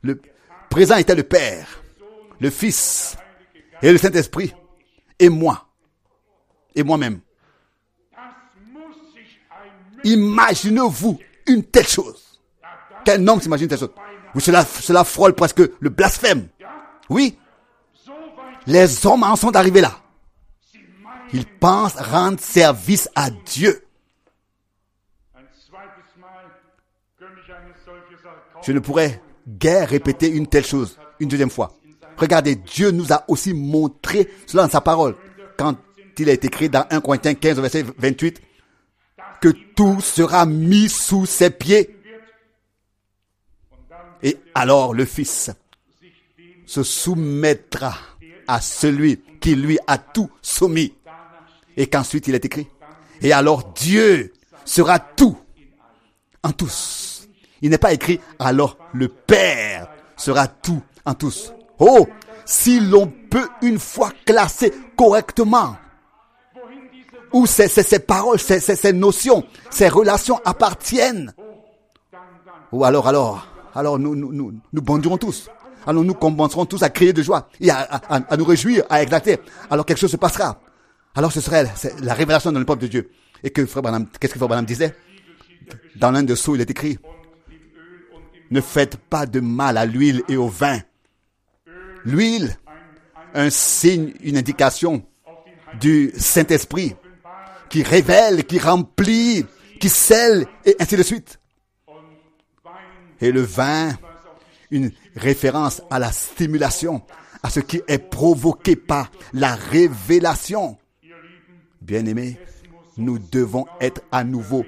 [0.02, 0.20] le
[0.70, 1.82] présent était le Père,
[2.40, 3.16] le Fils
[3.82, 4.54] et le Saint-Esprit,
[5.18, 5.66] et moi,
[6.74, 7.20] et moi-même.
[10.04, 12.40] Imaginez-vous une telle chose.
[13.04, 13.92] Quel homme s'imagine telle chose?
[14.38, 16.48] Cela, cela frôle presque le blasphème.
[17.09, 17.38] Oui,
[18.66, 19.92] les hommes en sont arrivés là.
[21.33, 23.85] Ils pensent rendre service à Dieu.
[28.62, 31.74] Je ne pourrais guère répéter une telle chose une deuxième fois.
[32.16, 35.16] Regardez, Dieu nous a aussi montré cela dans sa parole.
[35.59, 35.76] Quand
[36.18, 38.40] il a été écrit dans 1 Corinthiens 15, verset 28,
[39.40, 41.96] que tout sera mis sous ses pieds.
[44.22, 45.50] Et alors le Fils
[46.66, 47.94] se soumettra
[48.46, 50.94] à celui qui lui a tout soumis.
[51.76, 52.68] Et qu'ensuite il est écrit.
[53.20, 54.32] Et alors Dieu
[54.64, 55.36] sera tout
[56.42, 57.28] en tous.
[57.60, 61.52] Il n'est pas écrit alors le Père sera tout en tous.
[61.78, 62.06] Oh,
[62.44, 65.76] si l'on peut une fois classer correctement
[67.34, 71.34] où ces, ces, paroles, ces, ces, notions, ces relations appartiennent.
[72.70, 75.50] Ou alors, alors, alors nous, nous, nous, nous bondirons tous.
[75.84, 79.38] Alors nous commencerons tous à crier de joie à, nous réjouir, à éclater.
[79.68, 80.60] Alors quelque chose se passera.
[81.16, 81.66] Alors ce serait
[82.00, 83.10] la révélation dans le peuple de Dieu.
[83.42, 83.82] Et que Frère
[84.18, 84.94] qu'est-ce que Frère Branham disait?
[85.96, 86.98] Dans l'un de ceux, il est écrit,
[88.50, 90.78] ne faites pas de mal à l'huile et au vin.
[92.04, 92.56] L'huile,
[93.34, 95.02] un signe, une indication
[95.80, 96.94] du Saint-Esprit
[97.74, 99.44] qui révèle, qui remplit,
[99.80, 101.40] qui scelle, et ainsi de suite.
[103.20, 103.98] Et le vin,
[104.70, 107.02] une référence à la stimulation,
[107.42, 110.78] à ce qui est provoqué par la révélation.
[111.80, 112.38] Bien-aimés,
[112.96, 114.64] nous devons être à nouveau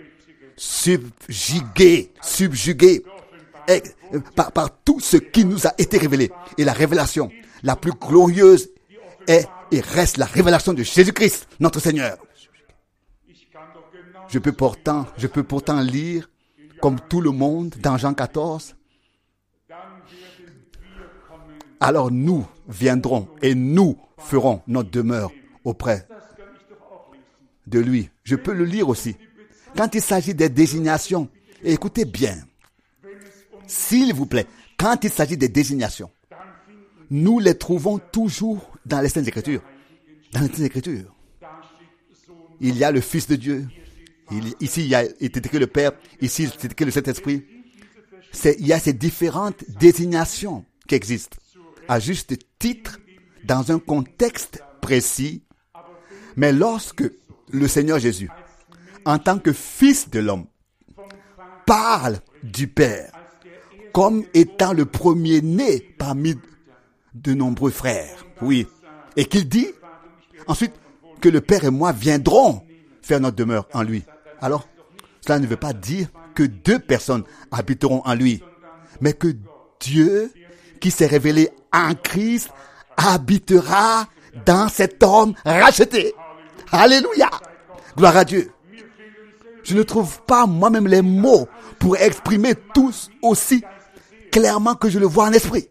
[0.57, 3.05] subjugués, subjugués
[4.35, 6.33] par, par tout ce qui nous a été révélé.
[6.59, 7.31] Et la révélation
[7.63, 8.69] la plus glorieuse
[9.29, 12.19] est et reste la révélation de Jésus-Christ, notre Seigneur.
[14.29, 16.29] Je peux pourtant, lire,
[16.81, 18.77] comme tout le monde, dans Jean 14.
[21.81, 25.31] Alors nous viendrons et nous ferons notre demeure
[25.65, 26.07] auprès
[27.67, 28.11] de lui.
[28.25, 29.17] Je peux le lire aussi.
[29.77, 31.29] Quand il s'agit des désignations,
[31.63, 32.37] écoutez bien,
[33.67, 34.47] s'il vous plaît,
[34.79, 36.11] quand il s'agit des désignations,
[37.11, 39.63] nous les trouvons toujours dans les Saintes Écritures.
[40.33, 41.15] Dans les Saintes Écritures.
[42.61, 43.69] Il y a le Fils de Dieu.
[44.61, 45.93] Ici, il y a été écrit le Père.
[46.21, 47.45] Ici, est écrit le Saint-Esprit.
[48.45, 51.39] Il y a ces différentes désignations qui existent.
[51.89, 52.99] À juste titre,
[53.45, 55.43] dans un contexte précis.
[56.37, 57.05] Mais lorsque
[57.51, 58.31] le Seigneur Jésus,
[59.05, 60.47] en tant que Fils de l'homme,
[61.65, 63.13] parle du Père
[63.93, 66.35] comme étant le premier-né parmi
[67.15, 68.27] de nombreux frères.
[68.43, 68.67] Oui.
[69.17, 69.69] Et qu'il dit
[70.47, 70.75] ensuite
[71.23, 72.63] que le Père et moi viendrons
[73.01, 74.05] faire notre demeure en lui.
[74.41, 74.69] Alors,
[75.21, 78.43] cela ne veut pas dire que deux personnes habiteront en lui,
[79.01, 79.35] mais que
[79.81, 80.33] Dieu,
[80.81, 82.51] qui s'est révélé en Christ,
[82.97, 84.07] habitera
[84.45, 86.15] dans cet homme racheté.
[86.71, 87.31] Alléluia.
[87.97, 88.51] Gloire à Dieu.
[89.63, 93.65] Je ne trouve pas moi-même les mots pour exprimer tous aussi
[94.31, 95.69] clairement que je le vois en esprit.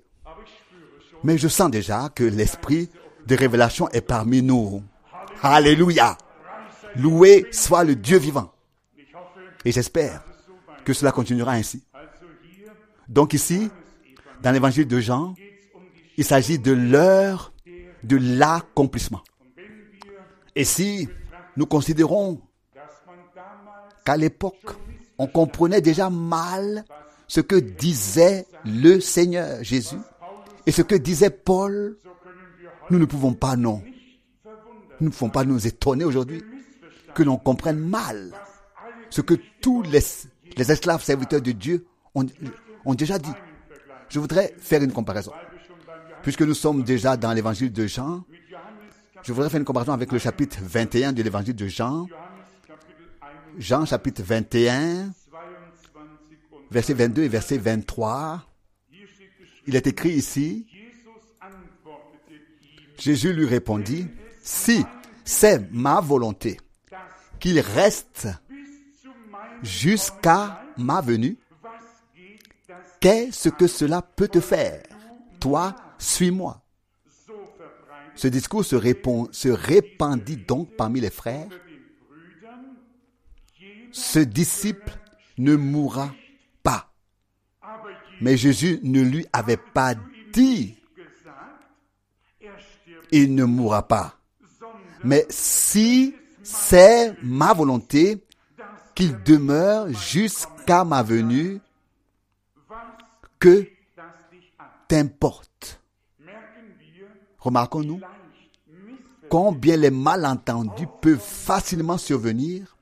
[1.24, 2.90] Mais je sens déjà que l'esprit
[3.26, 4.84] de révélation est parmi nous.
[5.42, 6.18] Alléluia.
[6.96, 8.52] Loué soit le Dieu vivant.
[9.66, 10.24] Et j'espère
[10.86, 11.84] que cela continuera ainsi.
[13.10, 13.70] Donc ici,
[14.42, 15.34] dans l'évangile de Jean,
[16.18, 17.52] il s'agit de l'heure
[18.04, 19.22] de l'accomplissement.
[20.56, 21.10] Et si
[21.58, 22.40] nous considérons
[24.06, 24.78] qu'à l'époque,
[25.18, 26.86] on comprenait déjà mal
[27.28, 29.98] ce que disait le Seigneur Jésus
[30.68, 31.98] et ce que disait Paul,
[32.92, 33.82] nous ne pouvons pas, non.
[35.02, 36.44] Nous ne pouvons pas nous étonner aujourd'hui
[37.16, 38.32] que l'on comprenne mal
[39.16, 40.02] ce que tous les,
[40.70, 42.26] esclaves serviteurs de Dieu ont,
[42.84, 43.32] ont déjà dit.
[44.10, 45.32] Je voudrais faire une comparaison.
[46.22, 48.26] Puisque nous sommes déjà dans l'évangile de Jean,
[49.24, 52.08] je voudrais faire une comparaison avec le chapitre 21 de l'évangile de Jean.
[53.58, 55.14] Jean chapitre 21,
[56.70, 58.44] verset 22 et verset 23.
[59.66, 60.68] Il est écrit ici,
[63.00, 64.08] Jésus lui répondit,
[64.42, 64.84] si
[65.24, 66.58] c'est ma volonté
[67.40, 68.28] qu'il reste
[69.66, 71.38] jusqu'à ma venue,
[73.02, 74.84] qu'est-ce que cela peut te faire?
[75.40, 76.62] Toi, suis-moi.
[78.16, 81.50] Ce discours se, répand, se répandit donc parmi les frères
[83.96, 84.92] ce disciple
[85.38, 86.14] ne mourra
[86.64, 86.92] pas.
[88.20, 89.96] Mais Jésus ne lui avait pas
[90.34, 90.78] dit,
[93.12, 94.20] il ne mourra pas.
[95.06, 98.22] Mais si c'est ma volonté
[98.96, 101.60] qu'il demeure jusqu'à ma venue,
[103.40, 103.68] que
[104.88, 105.82] t'importe.
[107.40, 108.00] Remarquons-nous
[109.30, 112.76] combien les malentendus peuvent facilement survenir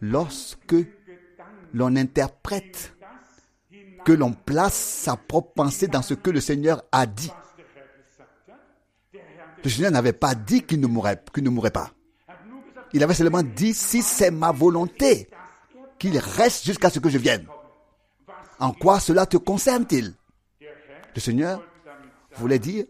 [0.00, 0.76] lorsque
[1.72, 2.94] l'on interprète,
[4.04, 7.30] que l'on place sa propre pensée dans ce que le Seigneur a dit.
[9.64, 11.92] Le Seigneur n'avait pas dit qu'il ne mourrait pas.
[12.92, 15.28] Il avait seulement dit, si c'est ma volonté,
[15.98, 17.46] qu'il reste jusqu'à ce que je vienne.
[18.58, 20.14] En quoi cela te concerne-t-il?
[21.14, 21.62] Le Seigneur
[22.36, 22.84] voulait dire,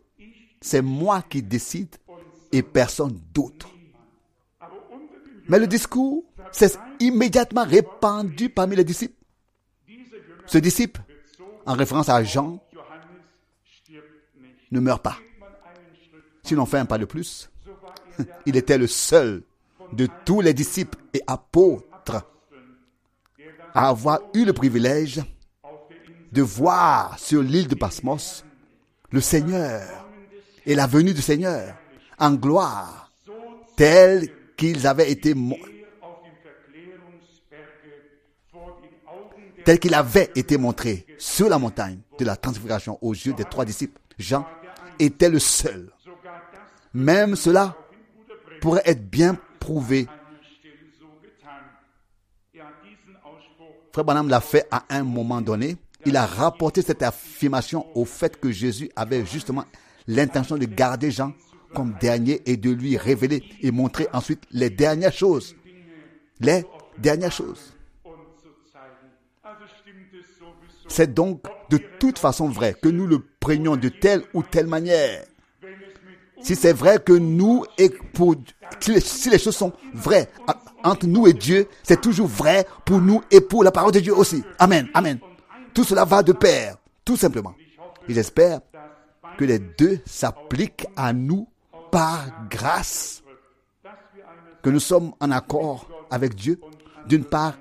[0.60, 1.96] c'est moi qui décide
[2.52, 3.68] et personne d'autre.
[5.48, 9.14] Mais le discours s'est immédiatement répandu parmi les disciples.
[10.46, 11.00] Ce disciple,
[11.66, 12.62] en référence à Jean,
[14.70, 15.18] ne meurt pas.
[16.42, 17.50] Si l'on fait un pas de plus,
[18.46, 19.42] il était le seul
[19.92, 22.24] de tous les disciples et apôtres
[23.74, 25.22] à avoir eu le privilège
[26.32, 28.44] de voir sur l'île de Pasmos
[29.10, 30.06] le Seigneur
[30.66, 31.74] et la venue du Seigneur
[32.18, 33.12] en gloire,
[33.76, 35.34] tel qu'ils avaient été,
[39.64, 43.64] tel qu'il avait été montré sur la montagne de la transfiguration aux yeux des trois
[43.64, 44.00] disciples.
[44.18, 44.44] Jean
[44.98, 45.90] était le seul.
[46.92, 47.76] Même cela
[48.60, 49.38] pourrait être bien
[53.92, 55.76] Frère Branham l'a fait à un moment donné.
[56.06, 59.64] Il a rapporté cette affirmation au fait que Jésus avait justement
[60.06, 61.32] l'intention de garder Jean
[61.74, 65.54] comme dernier et de lui révéler et montrer ensuite les dernières choses.
[66.40, 66.64] Les
[66.98, 67.74] dernières choses.
[70.88, 75.24] C'est donc de toute façon vrai que nous le prenions de telle ou telle manière.
[76.40, 78.36] Si c'est vrai que nous et pour
[78.80, 80.28] si les, choses sont vraies
[80.84, 84.16] entre nous et Dieu, c'est toujours vrai pour nous et pour la parole de Dieu
[84.16, 84.42] aussi.
[84.58, 84.88] Amen.
[84.94, 85.18] Amen.
[85.74, 87.54] Tout cela va de pair, tout simplement.
[88.08, 88.60] Et j'espère
[89.36, 91.48] que les deux s'appliquent à nous
[91.90, 93.22] par grâce,
[94.62, 96.60] que nous sommes en accord avec Dieu
[97.06, 97.54] d'une part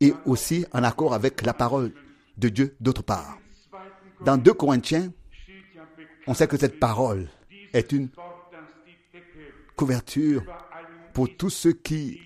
[0.00, 1.92] et aussi en accord avec la parole
[2.36, 3.38] de Dieu d'autre part.
[4.24, 5.12] Dans 2 Corinthiens,
[6.26, 7.28] on sait que cette parole
[7.72, 8.08] est une
[9.76, 10.42] couverture
[11.14, 12.20] pour tous ceux qui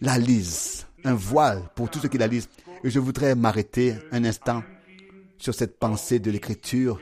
[0.00, 2.48] la lisent, un voile pour tous ceux qui la lisent.
[2.84, 4.62] Et je voudrais m'arrêter un instant
[5.38, 7.00] sur cette pensée de l'écriture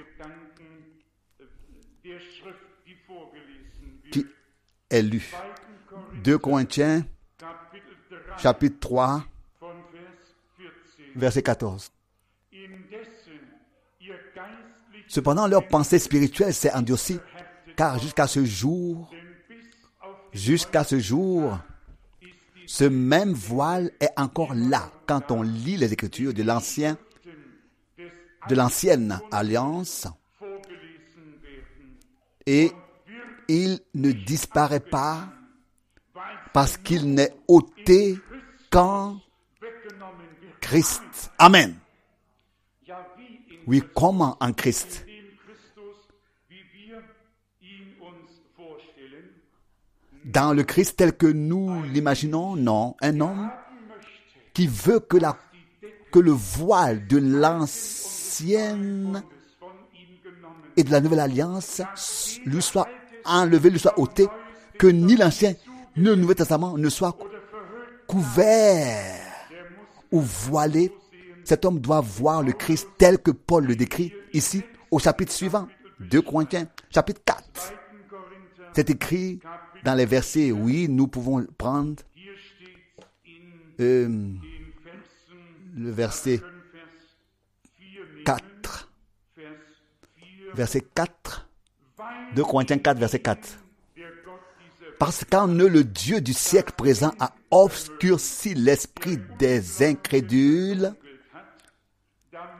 [4.10, 4.26] qui
[4.90, 5.32] est lue.
[5.32, 5.38] 2.
[5.88, 7.06] Korinther 2 Corinthiens
[7.38, 9.24] Kapitel 3 chapitre 3
[9.60, 9.68] von
[11.14, 11.42] Vers 14.
[11.42, 11.92] verset 14.
[15.08, 17.18] Cependant leur pensée spirituelle s'est endurcie
[17.76, 19.10] car jusqu'à ce jour,
[20.32, 21.58] jusqu'à ce jour,
[22.66, 26.96] ce même voile est encore là quand on lit les écritures de l'ancienne
[29.30, 30.08] alliance
[32.46, 32.72] et
[33.48, 35.28] il ne disparaît pas
[36.52, 38.18] parce qu'il n'est ôté
[38.70, 39.20] qu'en.
[40.60, 41.30] Christ.
[41.38, 41.76] Amen.
[43.66, 45.06] Oui, comment en Christ?
[50.24, 53.50] Dans le Christ tel que nous l'imaginons Non, un homme
[54.54, 55.38] qui veut que, la,
[56.10, 59.22] que le voile de l'ancienne
[60.76, 61.82] et de la nouvelle alliance
[62.44, 62.88] lui soit
[63.24, 64.26] enlevé, lui soit ôté,
[64.78, 65.54] que ni l'Ancien
[65.96, 67.16] ni le Nouveau Testament ne soit
[68.06, 69.20] couvert
[70.12, 70.92] ou voilé.
[71.46, 75.68] Cet homme doit voir le Christ tel que Paul le décrit ici au chapitre suivant,
[76.00, 77.40] 2 Corinthiens, chapitre 4.
[77.40, 78.08] 2.
[78.10, 79.38] Korinther, C'est écrit
[79.84, 82.02] dans les versets, oui, nous pouvons prendre
[83.78, 84.08] euh,
[85.76, 86.50] le verset können
[88.24, 88.88] Vers 4 nehmen, 4.
[89.36, 89.52] Vers
[90.56, 91.48] 4, Verset 4.
[91.96, 93.36] weil 2 Corinthiens 4, verset 4.
[93.96, 99.84] der Gott dieser Parce qu'en eux, le Dieu du siècle présent a obscurci l'esprit des
[99.84, 100.92] incrédules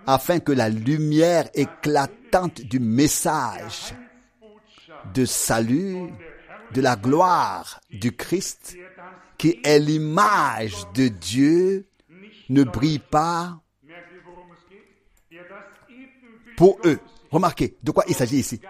[0.07, 3.95] afin que la lumière éclatante du message
[5.15, 6.11] de salut,
[6.73, 8.77] de la gloire du Christ,
[9.39, 11.89] qui est l'image de Dieu,
[12.49, 13.61] ne brille pas
[16.57, 16.99] pour eux.
[17.31, 18.61] Remarquez de quoi il s'agit ici.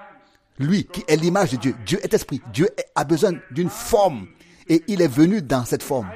[0.59, 4.27] Lui qui est l'image de Dieu, Dieu est esprit, Dieu a besoin d'une forme
[4.69, 6.09] et il est venu dans cette forme.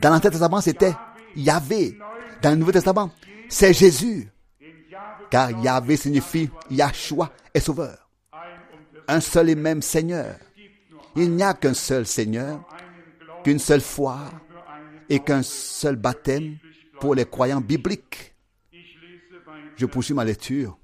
[0.00, 0.94] Dans l'Ancien Testament, c'était
[1.36, 1.98] Yahvé.
[2.40, 3.10] Dans le Nouveau Testament,
[3.48, 4.28] c'est Jésus.
[5.34, 8.08] Car Yahvé signifie Yahshua est sauveur.
[9.08, 10.36] Un seul et même Seigneur.
[11.16, 12.64] Il n'y a qu'un seul Seigneur,
[13.42, 14.20] qu'une seule foi
[15.08, 16.58] et qu'un seul baptême
[17.00, 18.32] pour les croyants bibliques.
[19.74, 20.78] Je poursuis ma lecture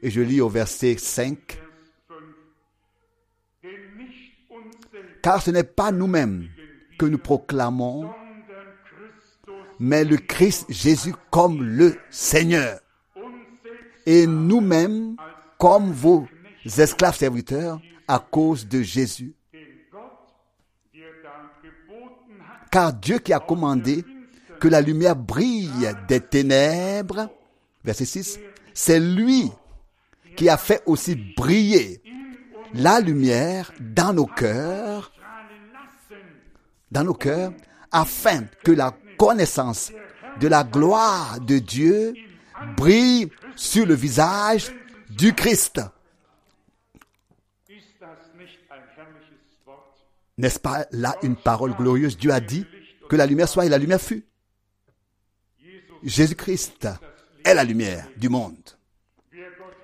[0.00, 1.36] et je lis au verset 5.
[5.24, 6.48] Car ce n'est pas nous-mêmes
[7.00, 8.14] que nous proclamons,
[9.80, 12.78] mais le Christ Jésus comme le Seigneur.
[14.06, 15.16] Et nous-mêmes
[15.58, 16.26] comme vos
[16.64, 19.34] esclaves serviteurs à cause de Jésus.
[22.70, 24.04] Car Dieu qui a commandé
[24.58, 27.28] que la lumière brille des ténèbres,
[27.84, 28.40] verset 6,
[28.72, 29.50] c'est lui
[30.36, 32.02] qui a fait aussi briller
[32.74, 35.12] la lumière dans nos cœurs,
[36.90, 37.52] dans nos cœurs,
[37.90, 39.92] afin que la connaissance
[40.40, 42.14] de la gloire de Dieu
[42.76, 44.72] brille sur le visage
[45.10, 45.80] du Christ.
[50.38, 52.16] N'est-ce pas là une parole glorieuse?
[52.16, 52.66] Dieu a dit
[53.08, 54.26] que la lumière soit et la lumière fut.
[56.02, 56.88] Jésus-Christ
[57.44, 58.76] est la lumière du monde.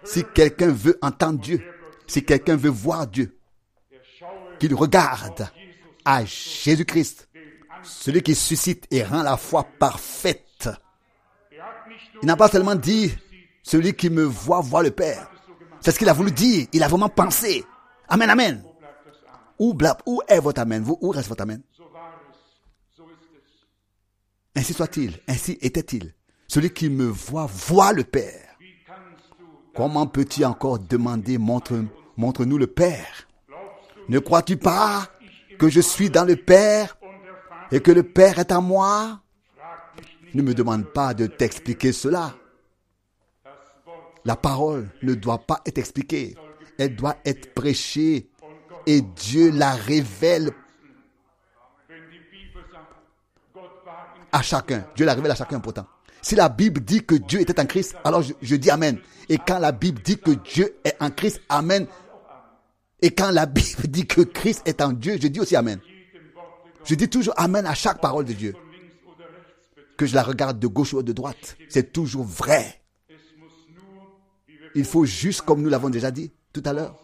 [0.05, 1.62] Si quelqu'un veut entendre Dieu,
[2.07, 3.39] si quelqu'un veut voir Dieu,
[4.59, 5.49] qu'il regarde
[6.05, 7.29] à Jésus-Christ,
[7.83, 10.69] celui qui suscite et rend la foi parfaite.
[12.23, 13.14] Il n'a pas seulement dit,
[13.69, 15.31] celui qui me voit voit le Père.
[15.81, 16.66] C'est ce qu'il a voulu dire.
[16.73, 17.66] Il a vraiment pensé.
[18.09, 18.64] Amen, amen.
[19.59, 19.77] Où,
[20.27, 20.83] est votre amen?
[20.89, 21.61] Où reste votre amen?
[24.57, 26.14] Ainsi soit-il, ainsi était-il.
[26.47, 28.57] Celui qui me voit voit le Père.
[29.77, 31.85] Comment peux-tu encore demander, montre,
[32.16, 33.29] montre-nous le Père?
[34.09, 35.09] Ne crois-tu pas
[35.59, 36.97] que je suis dans le Père
[37.71, 39.21] et que le Père est à moi?
[40.33, 42.35] Ne me demande pas de t'expliquer cela.
[44.29, 46.37] La parole ne doit pas être expliquée.
[46.76, 48.29] Elle doit être prêchée
[48.85, 50.51] et Dieu la révèle
[54.31, 54.85] à chacun.
[54.95, 55.87] Dieu la révèle à chacun pourtant.
[56.20, 58.99] Si la Bible dit que Dieu était en Christ, alors je, je, dis Amen.
[59.31, 61.87] Et quand la Bible dit que Dieu est en Christ, Amen.
[63.01, 65.81] Et quand la Bible dit que Christ est en Dieu, je dis aussi Amen.
[66.85, 68.55] Je dis toujours Amen à chaque parole de Dieu.
[69.97, 71.57] Que je la regarde de gauche ou de droite.
[71.70, 72.79] C'est toujours vrai.
[74.79, 76.95] Il faut juste, comme nous l'avons déjà dit tout à l'heure,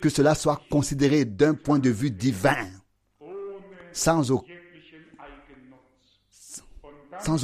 [0.00, 2.66] que cela soit considéré d'un point de vue divin,
[3.92, 4.32] sans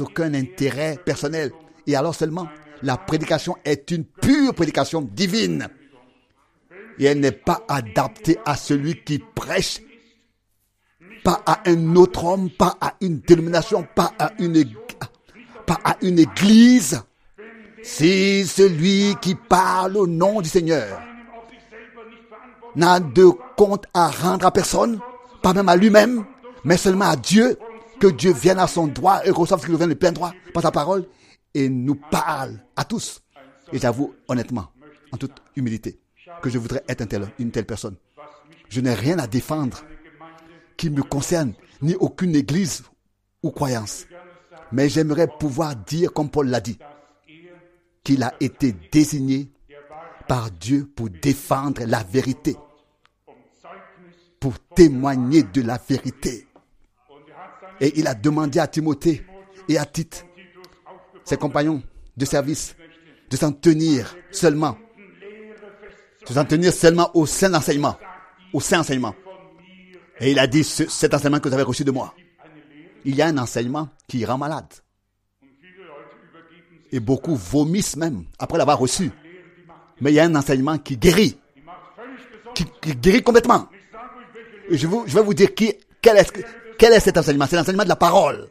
[0.01, 1.53] aucun intérêt personnel.
[1.87, 2.49] Et alors seulement,
[2.83, 5.69] la prédication est une pure prédication divine.
[6.97, 9.79] Et elle n'est pas adaptée à celui qui prêche,
[11.23, 14.61] pas à un autre homme, pas à une dénomination, pas à une,
[15.65, 17.01] pas à une église.
[17.83, 21.01] Si celui qui parle au nom du Seigneur
[22.75, 24.99] n'a de compte à rendre à personne,
[25.41, 26.25] pas même à lui-même,
[26.63, 27.57] mais seulement à Dieu,
[27.99, 30.63] que Dieu vienne à son droit et reçoive ce qu'il vient de plein droit par
[30.63, 31.05] sa parole
[31.53, 33.21] et nous parle à tous.
[33.73, 34.67] Et j'avoue honnêtement,
[35.11, 35.99] en toute humilité,
[36.41, 37.95] que je voudrais être un tel, une telle personne.
[38.69, 39.83] Je n'ai rien à défendre
[40.77, 42.83] qui me concerne, ni aucune église
[43.43, 44.05] ou croyance.
[44.71, 46.77] Mais j'aimerais pouvoir dire, comme Paul l'a dit,
[48.09, 49.51] qu'il a été désigné
[50.27, 52.55] par Dieu pour défendre la vérité,
[54.39, 56.47] pour témoigner de la vérité.
[57.79, 59.23] Et il a demandé à Timothée
[59.67, 60.25] et à Tite,
[61.23, 61.83] ses compagnons
[62.17, 62.75] de service,
[63.29, 64.75] de s'en tenir seulement,
[66.27, 67.95] de s'en tenir seulement au saint enseignement,
[68.53, 69.13] au saint enseignement.
[70.19, 72.15] Et il a dit, cet enseignement que vous avez reçu de moi,
[73.05, 74.73] il y a un enseignement qui rend malade.
[76.91, 79.11] Et beaucoup vomissent même après l'avoir reçu.
[80.01, 81.37] Mais il y a un enseignement qui guérit,
[82.55, 82.65] qui,
[82.95, 83.67] guérit complètement.
[84.69, 86.31] Et je, vais vous dire qui, quel est,
[86.77, 87.45] quel est cet enseignement?
[87.47, 88.49] C'est l'enseignement de la parole.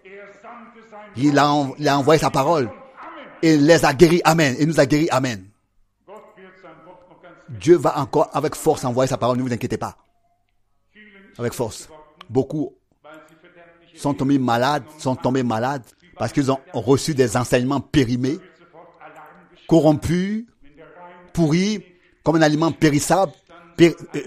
[1.17, 2.71] Il a, il a, envoyé sa parole
[3.43, 4.21] et les a guéris.
[4.25, 4.55] Amen.
[4.59, 5.09] Et nous a guéris.
[5.11, 5.45] Amen.
[7.49, 9.39] Dieu va encore avec force envoyer sa parole.
[9.39, 9.97] Ne vous inquiétez pas.
[11.39, 11.89] Avec force.
[12.29, 12.75] Beaucoup
[13.97, 15.83] sont tombés malades, sont tombés malades
[16.19, 18.39] parce qu'ils ont reçu des enseignements périmés,
[19.69, 20.45] corrompus,
[21.33, 21.85] pourris,
[22.25, 23.33] comme un aliment périssable,
[23.77, 24.21] péri, euh,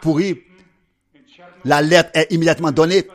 [0.00, 0.42] pourri.
[1.64, 3.06] L'alerte est immédiatement donnée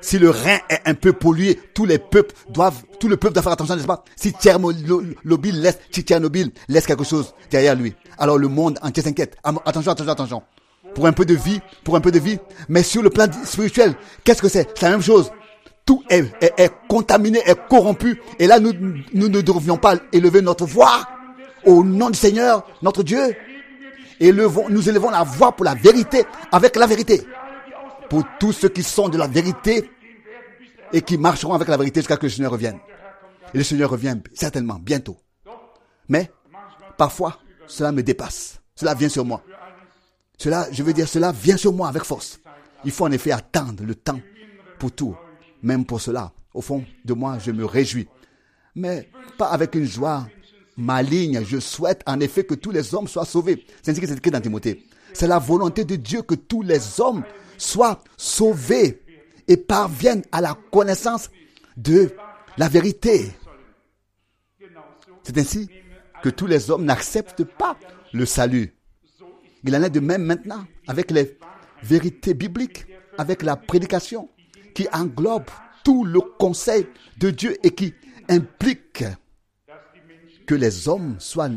[0.00, 3.42] si le rein est un peu pollué, tous les peuples doivent, tout le peuple doit
[3.42, 4.04] faire attention, n'est-ce pas?
[4.14, 9.36] Si Tchernobyl laisse, si Tchernobyl laisse quelque chose derrière lui, alors le monde entier s'inquiète.
[9.42, 10.42] Attention, attention, attention.
[10.94, 12.38] Pour un peu de vie, pour un peu de vie.
[12.68, 14.68] Mais sur le plan spirituel, qu'est-ce que c'est?
[14.74, 15.30] C'est la même chose.
[15.86, 18.20] Tout est, est- est contaminé, est corrompu.
[18.38, 18.72] Et là, nous,
[19.14, 21.08] nous ne devions pas élever notre voix
[21.64, 23.34] au nom du Seigneur, notre Dieu.
[24.20, 27.22] Nous élevons la voix pour la vérité, avec la vérité.
[28.10, 29.90] Pour tous ceux qui sont de la vérité
[30.92, 32.78] et qui marcheront avec la vérité jusqu'à ce que le Seigneur revienne.
[33.54, 35.16] Et le Seigneur revient certainement, bientôt.
[36.08, 36.30] Mais,
[36.96, 38.60] parfois, cela me dépasse.
[38.74, 39.42] Cela vient sur moi.
[40.38, 42.40] Cela, je veux dire, cela vient sur moi avec force.
[42.84, 44.20] Il faut en effet attendre le temps
[44.78, 45.16] pour tout.
[45.66, 48.06] Même pour cela, au fond de moi, je me réjouis.
[48.76, 50.28] Mais pas avec une joie
[50.76, 51.44] maligne.
[51.44, 53.66] Je souhaite en effet que tous les hommes soient sauvés.
[53.82, 54.86] C'est ainsi que c'est écrit dans Timothée.
[55.12, 57.24] C'est la volonté de Dieu que tous les hommes
[57.58, 59.02] soient sauvés
[59.48, 61.30] et parviennent à la connaissance
[61.76, 62.12] de
[62.58, 63.32] la vérité.
[65.24, 65.68] C'est ainsi
[66.22, 67.76] que tous les hommes n'acceptent pas
[68.12, 68.72] le salut.
[69.64, 71.36] Il en est de même maintenant avec les
[71.82, 72.86] vérités bibliques,
[73.18, 74.28] avec la prédication
[74.76, 75.46] qui englobe
[75.84, 77.94] tout le conseil de Dieu et qui
[78.28, 79.04] implique
[80.46, 81.48] que les hommes soit,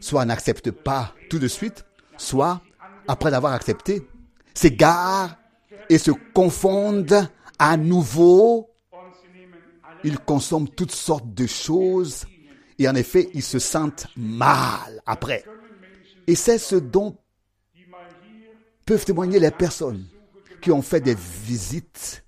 [0.00, 1.84] soit n'acceptent pas tout de suite,
[2.16, 2.62] soit
[3.06, 4.08] après l'avoir accepté,
[4.54, 5.36] s'égarent
[5.90, 8.70] et se confondent à nouveau.
[10.04, 12.24] Ils consomment toutes sortes de choses
[12.78, 15.44] et en effet, ils se sentent mal après.
[16.26, 17.18] Et c'est ce dont
[18.86, 20.06] peuvent témoigner les personnes
[20.68, 21.16] qui ont fait des
[21.46, 22.26] visites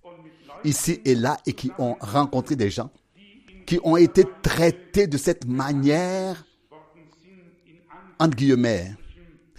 [0.64, 2.91] ici et là et qui ont rencontré des gens
[3.66, 6.47] qui ont été traités de cette manière,
[8.18, 8.95] entre guillemets,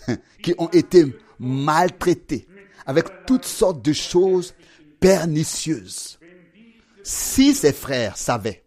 [0.41, 2.47] qui ont été maltraités
[2.87, 4.55] avec toutes sortes de choses
[4.99, 6.17] pernicieuses.
[7.03, 8.63] Si ces frères savaient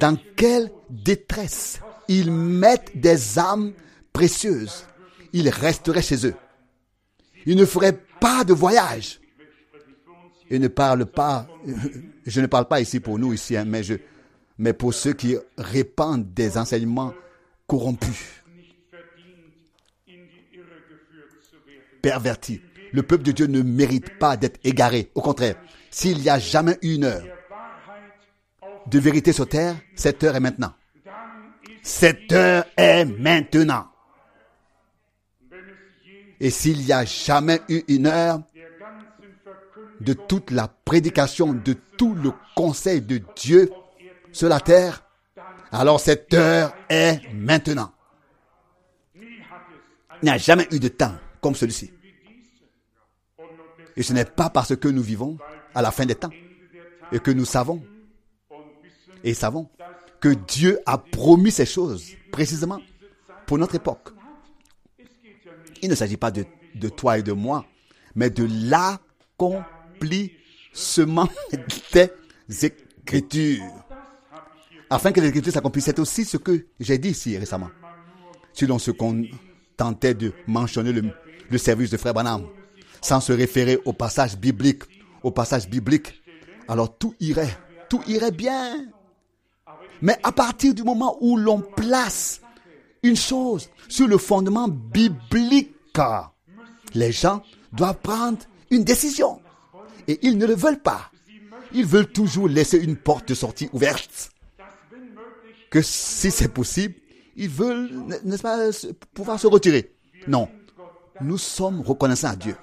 [0.00, 3.74] dans quelle détresse ils mettent des âmes
[4.14, 4.86] précieuses,
[5.34, 6.34] ils resteraient chez eux.
[7.44, 9.20] Ils ne feraient pas de voyage.
[10.58, 11.46] Ne parlent pas,
[12.26, 13.82] je ne parle pas ici pour nous ici, hein, mais
[14.58, 17.12] mais pour ceux qui répandent des enseignements
[17.66, 18.44] corrompus,
[22.02, 22.60] pervertis.
[22.92, 25.10] Le peuple de Dieu ne mérite pas d'être égaré.
[25.14, 25.56] Au contraire,
[25.90, 27.24] s'il y a jamais une heure
[28.86, 30.72] de vérité sur terre, cette heure est maintenant.
[31.82, 33.88] Cette heure est maintenant.
[36.38, 38.42] Et s'il y a jamais eu une heure
[40.00, 43.70] de toute la prédication, de tout le conseil de Dieu
[44.32, 45.04] sur la terre,
[45.70, 47.92] alors cette heure est maintenant.
[49.14, 51.92] Il n'y a jamais eu de temps comme celui-ci.
[53.96, 55.38] Et ce n'est pas parce que nous vivons
[55.74, 56.30] à la fin des temps
[57.12, 57.82] et que nous savons
[59.22, 59.68] et savons
[60.20, 62.80] que Dieu a promis ces choses précisément
[63.46, 64.10] pour notre époque.
[65.82, 66.44] Il ne s'agit pas de,
[66.88, 67.66] toi et de moi,
[68.14, 68.44] mais de
[70.00, 71.28] l'accomplissement
[72.48, 73.62] des Écritures.
[74.90, 77.70] Afin que les Écritures s'accomplissent, c'est aussi ce que j'ai dit ici récemment.
[78.52, 79.24] Selon ce qu'on
[79.76, 81.10] tentait de mentionner le,
[81.50, 82.46] le service de Frère Branham,
[83.00, 84.82] sans se référer au passage biblique,
[85.22, 86.22] au passage biblique,
[86.68, 88.86] alors tout irait, tout irait bien.
[90.00, 92.40] Mais à partir du moment où l'on place
[93.02, 95.74] une chose sur le fondement biblique,
[96.94, 97.42] les gens
[97.72, 98.38] doivent prendre
[98.70, 99.40] une décision.
[100.08, 101.10] Et ils ne le veulent pas.
[101.72, 104.30] Ils veulent toujours laisser une porte de sortie ouverte.
[105.70, 106.94] Que si c'est possible,
[107.36, 107.90] ils veulent,
[108.22, 108.70] n'est-ce pas,
[109.12, 109.92] pouvoir se retirer.
[110.28, 110.48] Non.
[111.20, 112.56] Nous sommes reconnaissants à Dieu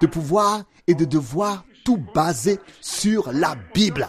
[0.00, 4.08] de pouvoir et de devoir tout baser sur la Bible.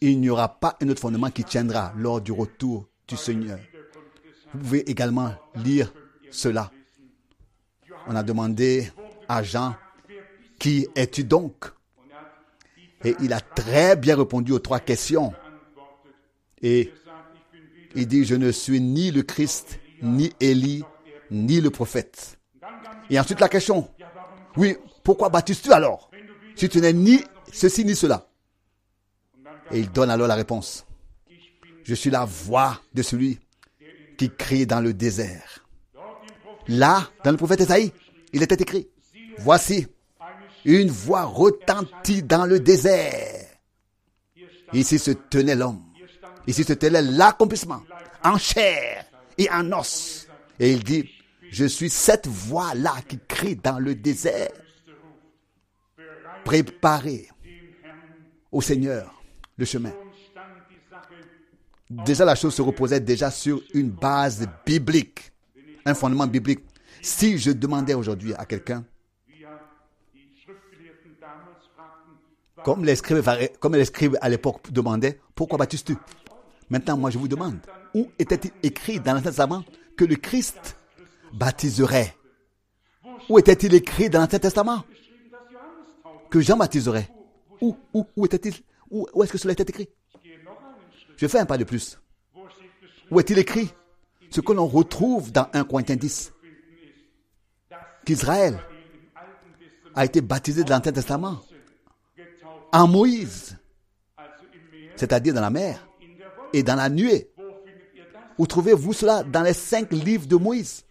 [0.00, 3.58] Il n'y aura pas un autre fondement qui tiendra lors du retour du Seigneur.
[4.52, 5.92] Vous pouvez également lire
[6.30, 6.70] cela.
[8.06, 8.90] On a demandé
[9.28, 9.76] à Jean,
[10.58, 11.66] qui es-tu donc?
[13.04, 15.32] Et il a très bien répondu aux trois questions.
[16.62, 16.92] Et
[17.94, 20.84] il dit, je ne suis ni le Christ, ni Élie,
[21.30, 22.38] ni le prophète.
[23.10, 23.88] Et ensuite la question,
[24.56, 26.10] oui, pourquoi baptises-tu alors?
[26.56, 28.26] Si tu n'es ni ceci ni cela.
[29.70, 30.86] Et il donne alors la réponse.
[31.82, 33.38] Je suis la voix de celui
[34.16, 35.63] qui crie dans le désert.
[36.68, 37.92] Là, dans le prophète Esaïe,
[38.32, 38.88] il était écrit,
[39.38, 39.86] voici,
[40.64, 43.46] une voix retentit dans le désert.
[44.72, 45.82] Ici se tenait l'homme.
[46.46, 47.82] Ici se tenait l'accomplissement,
[48.22, 49.04] en chair
[49.38, 50.26] et en os.
[50.58, 51.08] Et il dit,
[51.50, 54.50] je suis cette voix-là qui crie dans le désert.
[56.44, 57.28] Préparez
[58.50, 59.22] au Seigneur
[59.56, 59.92] le chemin.
[61.90, 65.32] Déjà, la chose se reposait déjà sur une base biblique,
[65.84, 66.60] un fondement biblique.
[67.02, 68.84] Si je demandais aujourd'hui à quelqu'un
[72.64, 73.22] Comme les scribes,
[73.60, 73.84] comme les
[74.22, 75.96] à l'époque demandaient, pourquoi baptises-tu
[76.70, 77.58] Maintenant, moi, je vous demande,
[77.92, 79.64] où était-il écrit dans l'Ancien Testament
[79.98, 80.76] que le Christ
[81.34, 82.16] baptiserait?
[83.28, 84.82] Où était-il écrit dans l'Ancien Testament
[86.30, 87.10] que Jean baptiserait?
[87.60, 88.54] Où, où, où était-il?
[88.90, 89.88] Où, où est-ce que cela était écrit?
[91.18, 92.00] Je fais un pas de plus.
[93.10, 93.70] Où est-il écrit?
[94.34, 96.32] Ce que l'on retrouve dans 1 Corinthiens 10,
[97.70, 98.58] dass qu'Israël
[99.94, 101.40] a été baptisé de l'Ancien Testament
[102.72, 103.56] en Moïse,
[104.96, 105.86] c'est-à-dire dans la mer
[106.52, 107.30] et dans la nuée.
[108.36, 110.84] Où trouvez-vous cela dans les cinq livres de Moïse?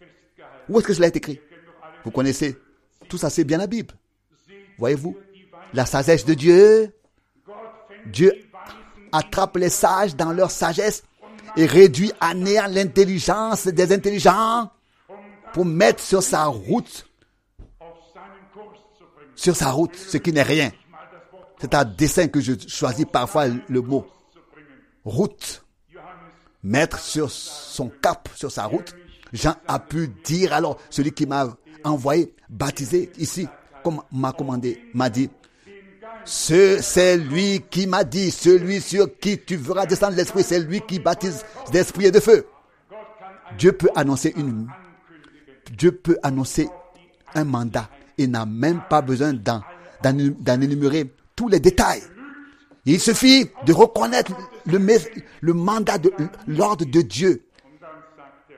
[0.70, 1.42] Où est-ce que cela est écrit?
[2.06, 2.58] Vous connaissez
[3.10, 3.94] tous assez bien la Bible.
[4.78, 5.18] Voyez-vous
[5.74, 6.96] La sagesse de Dieu.
[8.06, 8.32] Dieu
[9.12, 11.04] attrape les sages dans leur sagesse
[11.56, 14.70] et réduit à néant l'intelligence des intelligents
[15.54, 17.08] pour mettre sur sa route,
[19.36, 20.72] sur sa route, ce qui n'est rien.
[21.60, 24.06] C'est à dessein que je choisis parfois le mot
[25.06, 25.64] route.
[26.64, 28.96] Mettre sur son cap, sur sa route.
[29.34, 33.48] Jean a pu dire alors, celui qui m'a envoyé, baptisé ici,
[33.84, 35.30] comme m'a commandé, m'a dit,
[36.26, 40.82] ce, c'est lui qui m'a dit, celui sur qui tu verras descendre l'esprit, c'est lui
[40.82, 42.46] qui baptise d'esprit et de feu.
[43.58, 44.68] Dieu peut annoncer une,
[45.72, 46.70] Dieu peut annoncer
[47.36, 49.62] un mandat et n'a même pas besoin d'en,
[50.06, 52.04] énumérer tous les détails.
[52.86, 54.34] Il suffit de reconnaître
[54.66, 54.80] le,
[55.42, 56.12] le mandat de
[56.48, 57.46] l'ordre de Dieu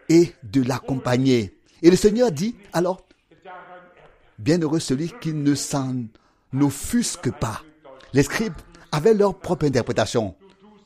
[0.09, 1.57] et de l'accompagner.
[1.81, 3.05] Et le Seigneur dit alors,
[4.39, 5.95] bienheureux celui qui ne s'en
[6.61, 7.61] offusque pas.
[8.13, 8.53] Les scribes
[8.91, 10.35] avaient leur propre interprétation.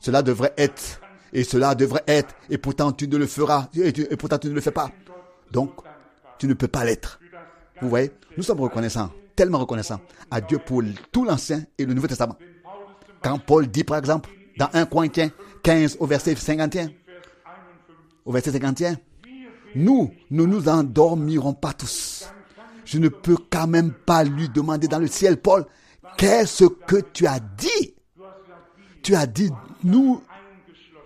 [0.00, 1.00] Cela devrait être,
[1.32, 4.60] et cela devrait être, et pourtant tu ne le feras, et pourtant tu ne le
[4.60, 4.90] fais pas.
[5.50, 5.72] Donc,
[6.38, 7.20] tu ne peux pas l'être.
[7.82, 10.00] Vous voyez, nous sommes reconnaissants, tellement reconnaissants
[10.30, 12.36] à Dieu pour tout l'Ancien et le Nouveau Testament.
[13.22, 15.30] Quand Paul dit, par exemple, dans 1 Corinthiens
[15.62, 16.88] 15 au verset 51,
[18.24, 18.96] au verset 51,
[19.74, 22.26] nous ne nous endormirons pas tous.
[22.90, 25.64] Je ne peux quand même pas lui demander dans le ciel, Paul,
[26.16, 27.94] qu'est-ce que tu as dit?
[29.04, 29.48] Tu as dit,
[29.84, 30.20] nous,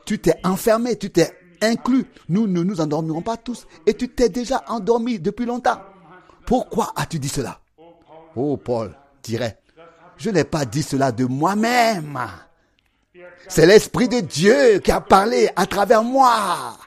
[0.07, 2.07] tu t'es enfermé, tu t'es inclus.
[2.31, 3.67] Nous ne nous endormirons pas tous.
[3.85, 5.79] Et tu t'es déjà endormi depuis longtemps.
[6.47, 7.61] Pourquoi as-tu dit cela?
[8.35, 9.59] Oh, Paul dirait,
[10.17, 12.19] je n'ai pas dit cela de moi-même.
[13.47, 16.79] C'est l'Esprit de Dieu qui a parlé à travers moi.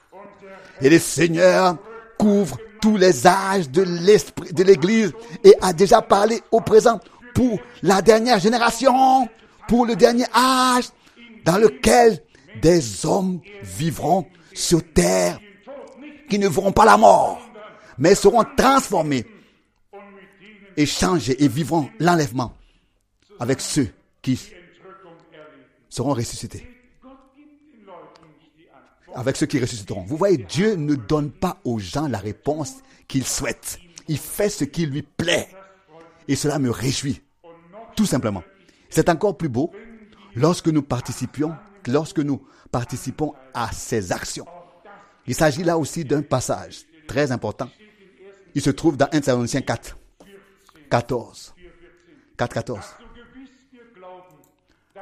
[0.81, 1.77] Et le Seigneur
[2.17, 2.57] couvre
[2.95, 5.11] les âges de l'esprit de l'Église
[5.43, 6.99] et a déjà parlé au présent
[7.33, 9.27] pour la dernière génération,
[9.67, 10.85] pour le dernier âge
[11.43, 12.23] dans lequel
[12.61, 15.39] des hommes vivront sur terre
[16.29, 17.39] qui ne verront pas la mort,
[17.97, 19.25] mais seront transformés
[20.75, 22.53] et changés et vivront l'enlèvement
[23.39, 23.89] avec ceux
[24.21, 24.39] qui
[25.89, 26.76] seront ressuscités
[29.17, 30.03] avec ceux qui ressusciteront.
[30.03, 32.75] Vous voyez, Dieu ne donne pas aux gens la réponse
[33.07, 33.79] qu'ils souhaitent.
[34.07, 35.49] Il fait ce qui lui plaît.
[36.27, 37.21] Et cela me réjouit.
[37.95, 38.43] Tout simplement.
[38.91, 39.71] C'est encore plus beau
[40.35, 41.55] lorsque nous participions,
[41.87, 44.45] lorsque nous participons à ces actions.
[45.25, 47.69] Il s'agit là aussi d'un passage très important.
[48.53, 49.97] Il se trouve dans 1 Thessaloniciens 4,
[50.91, 51.55] 14.
[52.37, 52.85] 4, 14.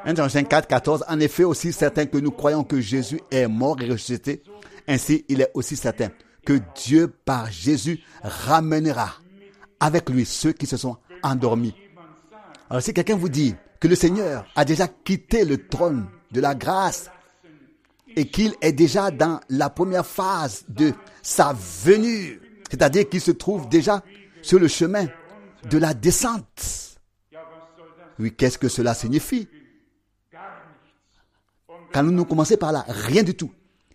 [0.04, 1.04] 1 Thessaloniciens 4, 14.
[1.08, 4.42] En effet, aussi certain que nous croyons que Jésus est mort et ressuscité,
[4.86, 6.08] ainsi il est aussi certain
[6.44, 9.14] que Dieu, par Jésus, ramènera
[9.80, 11.74] avec lui ceux qui se sont endormis.
[12.70, 16.54] Alors si quelqu'un vous dit que le Seigneur a déjà quitté le trône de la
[16.54, 17.10] grâce
[18.14, 20.92] et qu'il est déjà dans la première phase de
[21.22, 22.40] sa venue,
[22.70, 24.02] c'est-à-dire qu'il se trouve déjà
[24.42, 25.06] sur le chemin
[25.68, 26.96] de la descente.
[28.18, 29.48] Oui, qu'est-ce que cela signifie?
[31.96, 33.50] Quand nous nous commençons par là, rien du tout.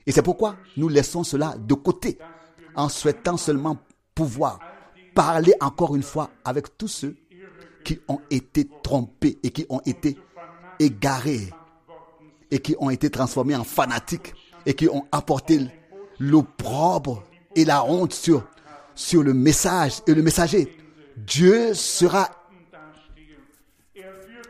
[0.08, 2.18] Et c'est pourquoi nous laissons cela de côté
[2.76, 3.78] en souhaitant seulement
[4.16, 4.58] pouvoir
[5.14, 7.16] parler encore une fois avec tous ceux
[7.84, 10.18] qui ont été trompés et qui ont été
[10.80, 11.54] égarés
[12.50, 14.34] et qui ont été transformés en fanatiques
[14.66, 15.60] et qui ont apporté
[16.20, 17.22] l'opprobre
[17.56, 18.48] et la honte sur,
[18.96, 20.76] sur le message et le messager.
[21.18, 22.32] Dieu sera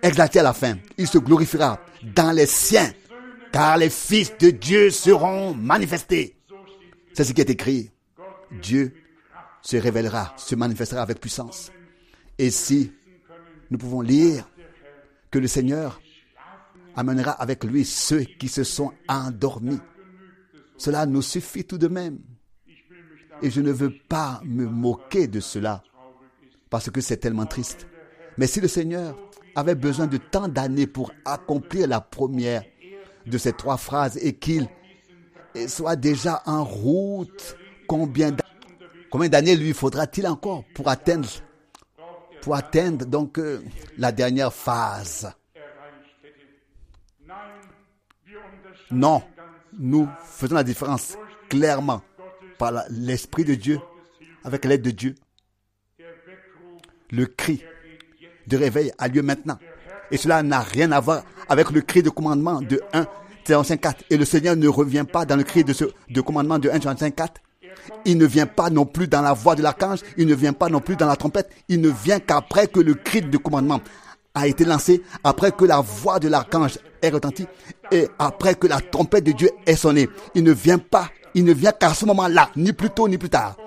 [0.02, 0.76] exalté à la fin.
[0.98, 1.82] Il se glorifiera
[2.16, 2.94] dans les siens,
[3.52, 6.38] car les fils de Dieu seront manifestés.
[7.14, 7.92] C'est ce qui est écrit.
[8.62, 8.94] Dieu
[9.62, 11.72] se révélera, se manifestera avec puissance.
[12.38, 12.92] Et si
[13.70, 14.50] nous pouvons lire
[15.30, 16.02] que le Seigneur
[16.96, 19.80] amènera avec lui ceux qui se sont endormis,
[20.78, 22.20] cela nous suffit tout de même.
[23.42, 25.84] Et je ne veux pas me moquer de cela,
[26.70, 27.88] parce que c'est tellement triste.
[28.38, 29.18] Mais si le Seigneur
[29.56, 32.64] avait besoin de tant d'années pour accomplir la première
[33.26, 34.68] de ces trois phrases et qu'il
[35.68, 37.56] soit déjà en route,
[37.88, 38.44] combien d'a-
[39.10, 41.28] combien d'années lui faudra-t-il encore pour atteindre,
[42.42, 43.62] pour atteindre donc euh,
[43.98, 45.32] la dernière phase?
[48.90, 49.24] Non,
[49.74, 51.18] nous faisons la différence
[51.50, 52.02] clairement
[52.58, 53.80] par l'Esprit de Dieu,
[54.44, 55.16] avec l'aide de Dieu.
[57.12, 57.64] Le cri
[58.48, 59.58] de réveil a lieu maintenant.
[60.12, 63.06] Et cela n'a rien à voir avec le cri de commandement de 1
[63.44, 64.06] Thessaloniciens 4.
[64.10, 66.80] Et le Seigneur ne revient pas dans le cri de, ce, de commandement de 1
[66.80, 67.42] Thessaloniciens 4.
[68.06, 70.00] Il ne vient pas non plus dans la voix de l'archange.
[70.16, 71.50] Il ne vient pas non plus dans la trompette.
[71.68, 73.82] Il ne vient qu'après que le cri de commandement
[74.34, 77.48] a été lancé, après que la voix de l'archange est retentie
[77.92, 80.08] et après que la trompette de Dieu est sonnée.
[80.36, 83.30] Il ne vient pas, il ne vient qu'à ce moment-là, ni plus tôt ni plus
[83.30, 83.58] tard.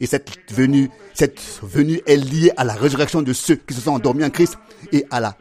[0.00, 3.92] Et cette venue, cette venue est liée à la résurrection de ceux qui se sont
[3.92, 4.58] endormis en Christ
[4.90, 5.36] et à la,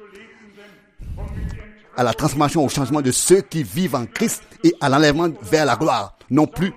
[1.97, 5.65] à la transformation, au changement de ceux qui vivent en Christ et à l'enlèvement vers
[5.65, 6.17] la gloire.
[6.29, 6.71] Non plus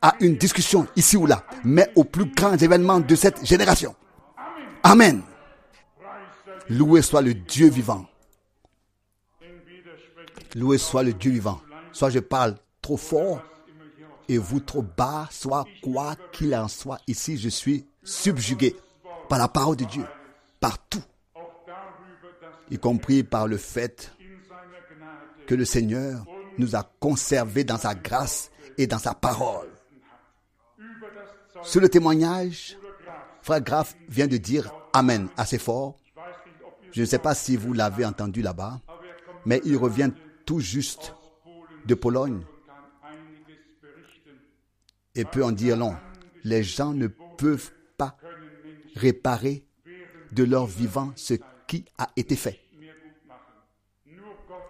[0.00, 3.94] à une discussion ici ou là, mais aux plus grands événements de cette génération.
[4.82, 5.22] Amen.
[6.68, 8.06] Loué soit le Dieu vivant.
[10.54, 11.60] Loué soit le Dieu vivant.
[11.92, 13.42] Soit je parle trop fort
[14.28, 18.76] et vous trop bas, soit quoi qu'il en soit, ici je suis subjugué
[19.28, 20.04] par la parole de Dieu,
[20.60, 21.02] partout,
[22.70, 24.12] y compris par le fait
[25.46, 26.24] que le Seigneur
[26.58, 29.68] nous a conservés dans sa grâce et dans sa parole.
[31.62, 32.76] Sur le témoignage,
[33.42, 35.96] frère Graf vient de dire Amen assez fort.
[36.92, 38.80] Je ne sais pas si vous l'avez entendu là-bas,
[39.46, 40.10] mais il revient
[40.44, 41.14] tout juste
[41.86, 42.42] de Pologne
[45.14, 45.96] et peut en dire long.
[46.44, 48.16] Les gens ne peuvent pas
[48.94, 49.64] réparer
[50.32, 51.34] de leur vivant ce
[51.66, 52.61] qui a été fait.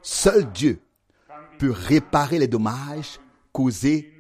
[0.03, 0.80] Seul Dieu
[1.59, 3.20] peut réparer les dommages
[3.53, 4.12] causés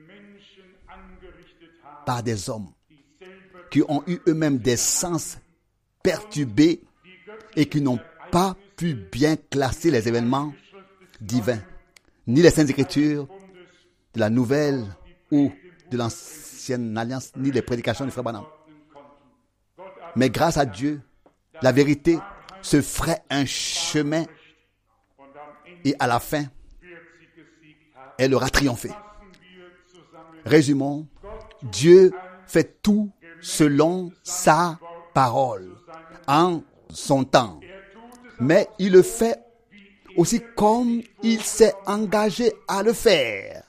[2.06, 2.70] par des hommes
[3.70, 5.38] qui ont eu eux-mêmes des sens
[6.02, 6.82] perturbés
[7.56, 7.98] et qui n'ont
[8.30, 10.52] pas pu bien classer les événements
[11.20, 11.60] divins,
[12.26, 13.26] ni les saintes écritures
[14.14, 14.84] de la nouvelle
[15.30, 15.50] ou
[15.90, 18.44] de l'ancienne alliance, ni les prédications du frère Branham.
[20.16, 21.00] Mais grâce à Dieu,
[21.62, 22.18] la vérité
[22.60, 24.24] se ferait un chemin
[25.84, 26.44] et à la fin,
[28.18, 28.90] elle aura triomphé.
[30.44, 31.06] Résumons,
[31.62, 32.12] Dieu
[32.46, 33.10] fait tout
[33.40, 34.78] selon sa
[35.14, 35.72] parole,
[36.26, 37.60] en son temps.
[38.40, 39.38] Mais il le fait
[40.16, 43.62] aussi comme il s'est engagé à le faire.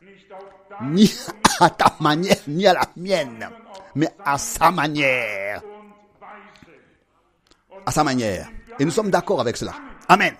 [0.81, 1.11] Ni
[1.59, 3.47] à ta manière, ni à la mienne,
[3.95, 5.61] mais à sa manière.
[7.85, 8.49] À sa manière.
[8.79, 9.73] Et nous sommes d'accord avec cela.
[10.07, 10.33] Amen.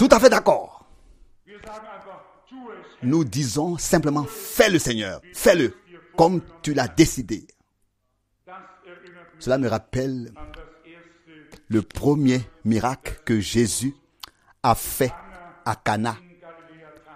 [0.00, 0.86] Tout à fait d'accord.
[3.02, 5.76] Nous disons simplement, fais-le Seigneur, fais-le
[6.16, 7.46] comme tu l'as décidé.
[9.38, 10.32] Cela me rappelle
[11.68, 13.94] le premier miracle que Jésus
[14.62, 15.12] a fait
[15.66, 16.16] à Cana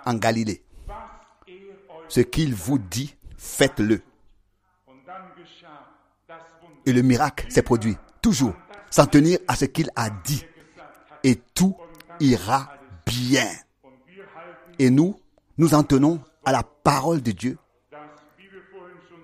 [0.04, 0.62] en Galilée.
[2.08, 4.02] Ce qu'il vous dit, faites-le.
[6.84, 8.52] Et le miracle s'est produit, toujours,
[8.90, 10.44] sans tenir à ce qu'il a dit.
[11.22, 11.74] Et tout
[12.20, 12.73] ira
[13.06, 13.48] bien.
[14.78, 15.20] Et nous,
[15.58, 17.58] nous en tenons à la parole de Dieu,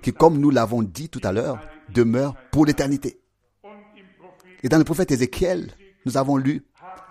[0.02, 1.60] qui, comme nous l'avons dit tout à l'heure,
[1.90, 3.20] demeure pour l'éternité.
[4.62, 5.72] Et dans le prophète Ézéchiel,
[6.06, 6.64] nous avons lu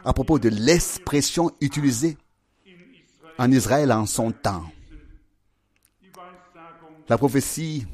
[0.03, 2.17] à propos de l'expression utilisée
[3.37, 4.63] en Israël en son temps.
[7.07, 7.87] La prophétie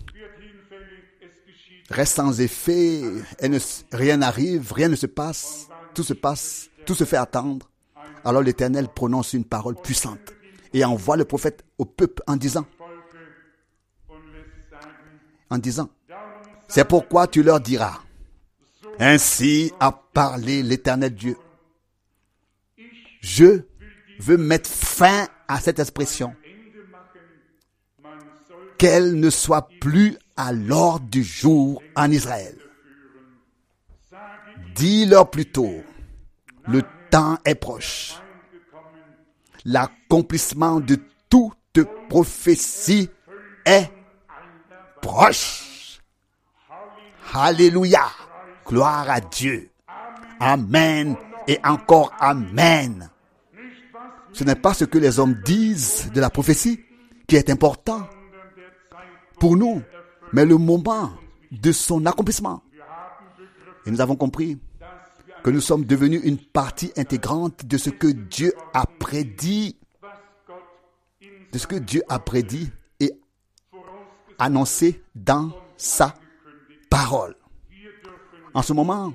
[1.90, 3.02] reste sans effet,
[3.40, 3.60] elle ne
[3.92, 7.70] rien n'arrive, rien ne se passe, tout se passe, tout se fait attendre.
[8.26, 10.34] Alors l'Éternel prononce une parole puissante
[10.74, 12.66] et envoie le prophète au peuple en disant,
[15.52, 15.90] en disant,
[16.68, 18.02] c'est pourquoi tu leur diras,
[19.00, 21.38] ainsi a parlé l'Éternel Dieu.
[23.22, 23.62] Je
[24.20, 26.36] veux mettre fin à cette expression,
[28.80, 32.58] qu'elle ne soit plus à l'ordre du jour en Israël.
[34.74, 35.84] Dis-leur plutôt,
[36.68, 36.82] le
[37.46, 38.16] est proche.
[39.64, 40.98] L'accomplissement de
[41.30, 43.10] toute prophétie
[43.66, 43.90] est
[45.02, 46.00] proche.
[47.34, 48.06] Alléluia.
[48.66, 49.70] Gloire à Dieu.
[50.40, 51.16] Amen.
[51.48, 53.10] Et encore Amen.
[54.34, 56.80] Ce n'est pas ce que les hommes disent de la prophétie
[57.28, 58.08] qui est important
[59.40, 59.82] pour nous,
[60.34, 61.12] mais le moment
[61.52, 62.62] de son accomplissement.
[63.86, 64.58] Et nous avons compris
[65.46, 69.78] que nous sommes devenus une partie intégrante de ce que Dieu a prédit,
[71.52, 73.14] de ce que Dieu a prédit et
[74.40, 76.16] annoncé dans sa
[76.90, 77.36] parole.
[78.56, 79.14] En ce moment,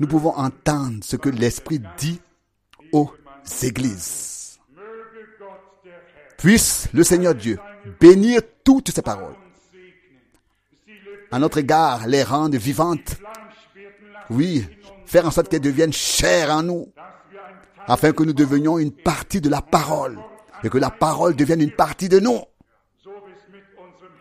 [0.00, 2.22] nous pouvons entendre ce que l'Esprit dit
[2.92, 3.12] aux
[3.62, 4.58] églises.
[6.38, 7.58] Puisse le Seigneur Dieu
[8.00, 9.36] bénir toutes ces paroles.
[11.30, 13.18] À notre égard, les rendre vivantes.
[14.30, 14.64] Oui,
[15.08, 16.92] faire en sorte qu'elles deviennent chères en nous,
[17.86, 20.18] afin que nous devenions une partie de la parole
[20.62, 22.40] et que la parole devienne une partie de nous,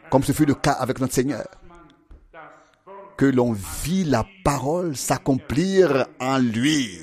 [0.09, 1.45] comme ce fut le cas avec notre Seigneur.
[3.17, 7.01] Que l'on vit la parole s'accomplir en lui.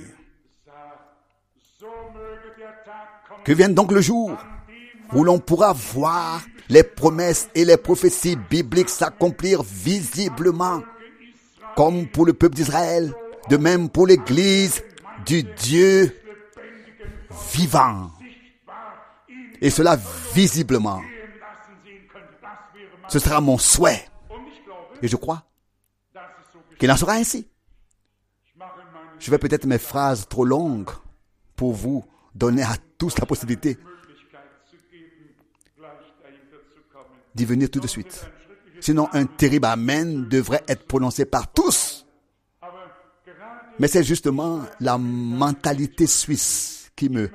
[3.45, 4.33] Que vienne donc le jour
[5.13, 10.83] où l'on pourra voir les promesses et les prophéties bibliques s'accomplir visiblement,
[11.77, 13.13] comme pour le peuple d'Israël,
[13.49, 14.83] de même pour l'Église
[15.27, 16.17] du Dieu
[17.53, 18.11] vivant.
[19.61, 19.99] Et cela
[20.35, 21.03] visiblement.
[23.09, 24.09] Ce sera mon souhait.
[25.03, 25.45] Et je crois
[26.79, 27.49] qu'il en sera ainsi.
[29.19, 30.91] Je vais peut-être mes phrases trop longues
[31.57, 33.79] pour vous donner à tous la possibilité
[37.35, 38.27] d'y venir tout de suite.
[38.81, 42.07] Sinon, un terrible Amen devrait être prononcé par tous.
[43.79, 47.31] Mais c'est justement la mentalité suisse qui me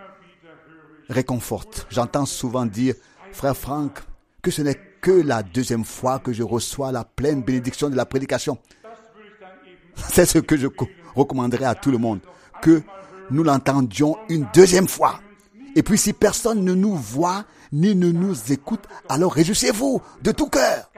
[1.10, 1.86] réconforte.
[1.90, 2.96] J'entends souvent dire,
[3.32, 4.00] frère Franck,
[4.42, 8.06] que ce n'est que la deuxième fois que je reçois la pleine bénédiction de la
[8.06, 8.58] prédication.
[9.96, 12.20] C'est ce que je co- recommanderais à tout le monde,
[12.62, 12.82] que
[13.32, 15.20] nous l'entendions une deuxième fois.
[15.76, 20.48] Et puis si personne ne nous voit ni ne nous écoute, alors réjouissez-vous de tout
[20.50, 20.90] cœur,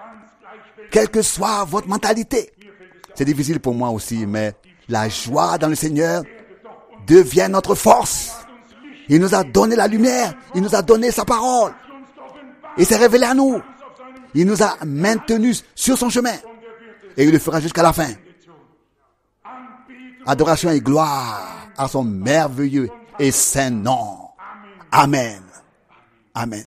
[0.92, 2.52] quelle que soit votre mentalité.
[3.16, 4.54] C'est difficile pour moi aussi, mais
[4.92, 6.24] la joie dans le Seigneur
[7.08, 8.34] devient notre force.
[9.10, 11.74] Il nous a donné la lumière, il nous a donné sa parole.
[12.78, 13.62] Et s'est révélé à nous.
[14.34, 16.36] Il nous a maintenus sur son chemin.
[17.18, 18.10] Et il le fera jusqu'à la fin.
[20.26, 22.89] Adoration et gloire à son merveilleux
[23.20, 24.18] et saint nom.
[24.92, 25.42] Amen.
[26.34, 26.60] Amen.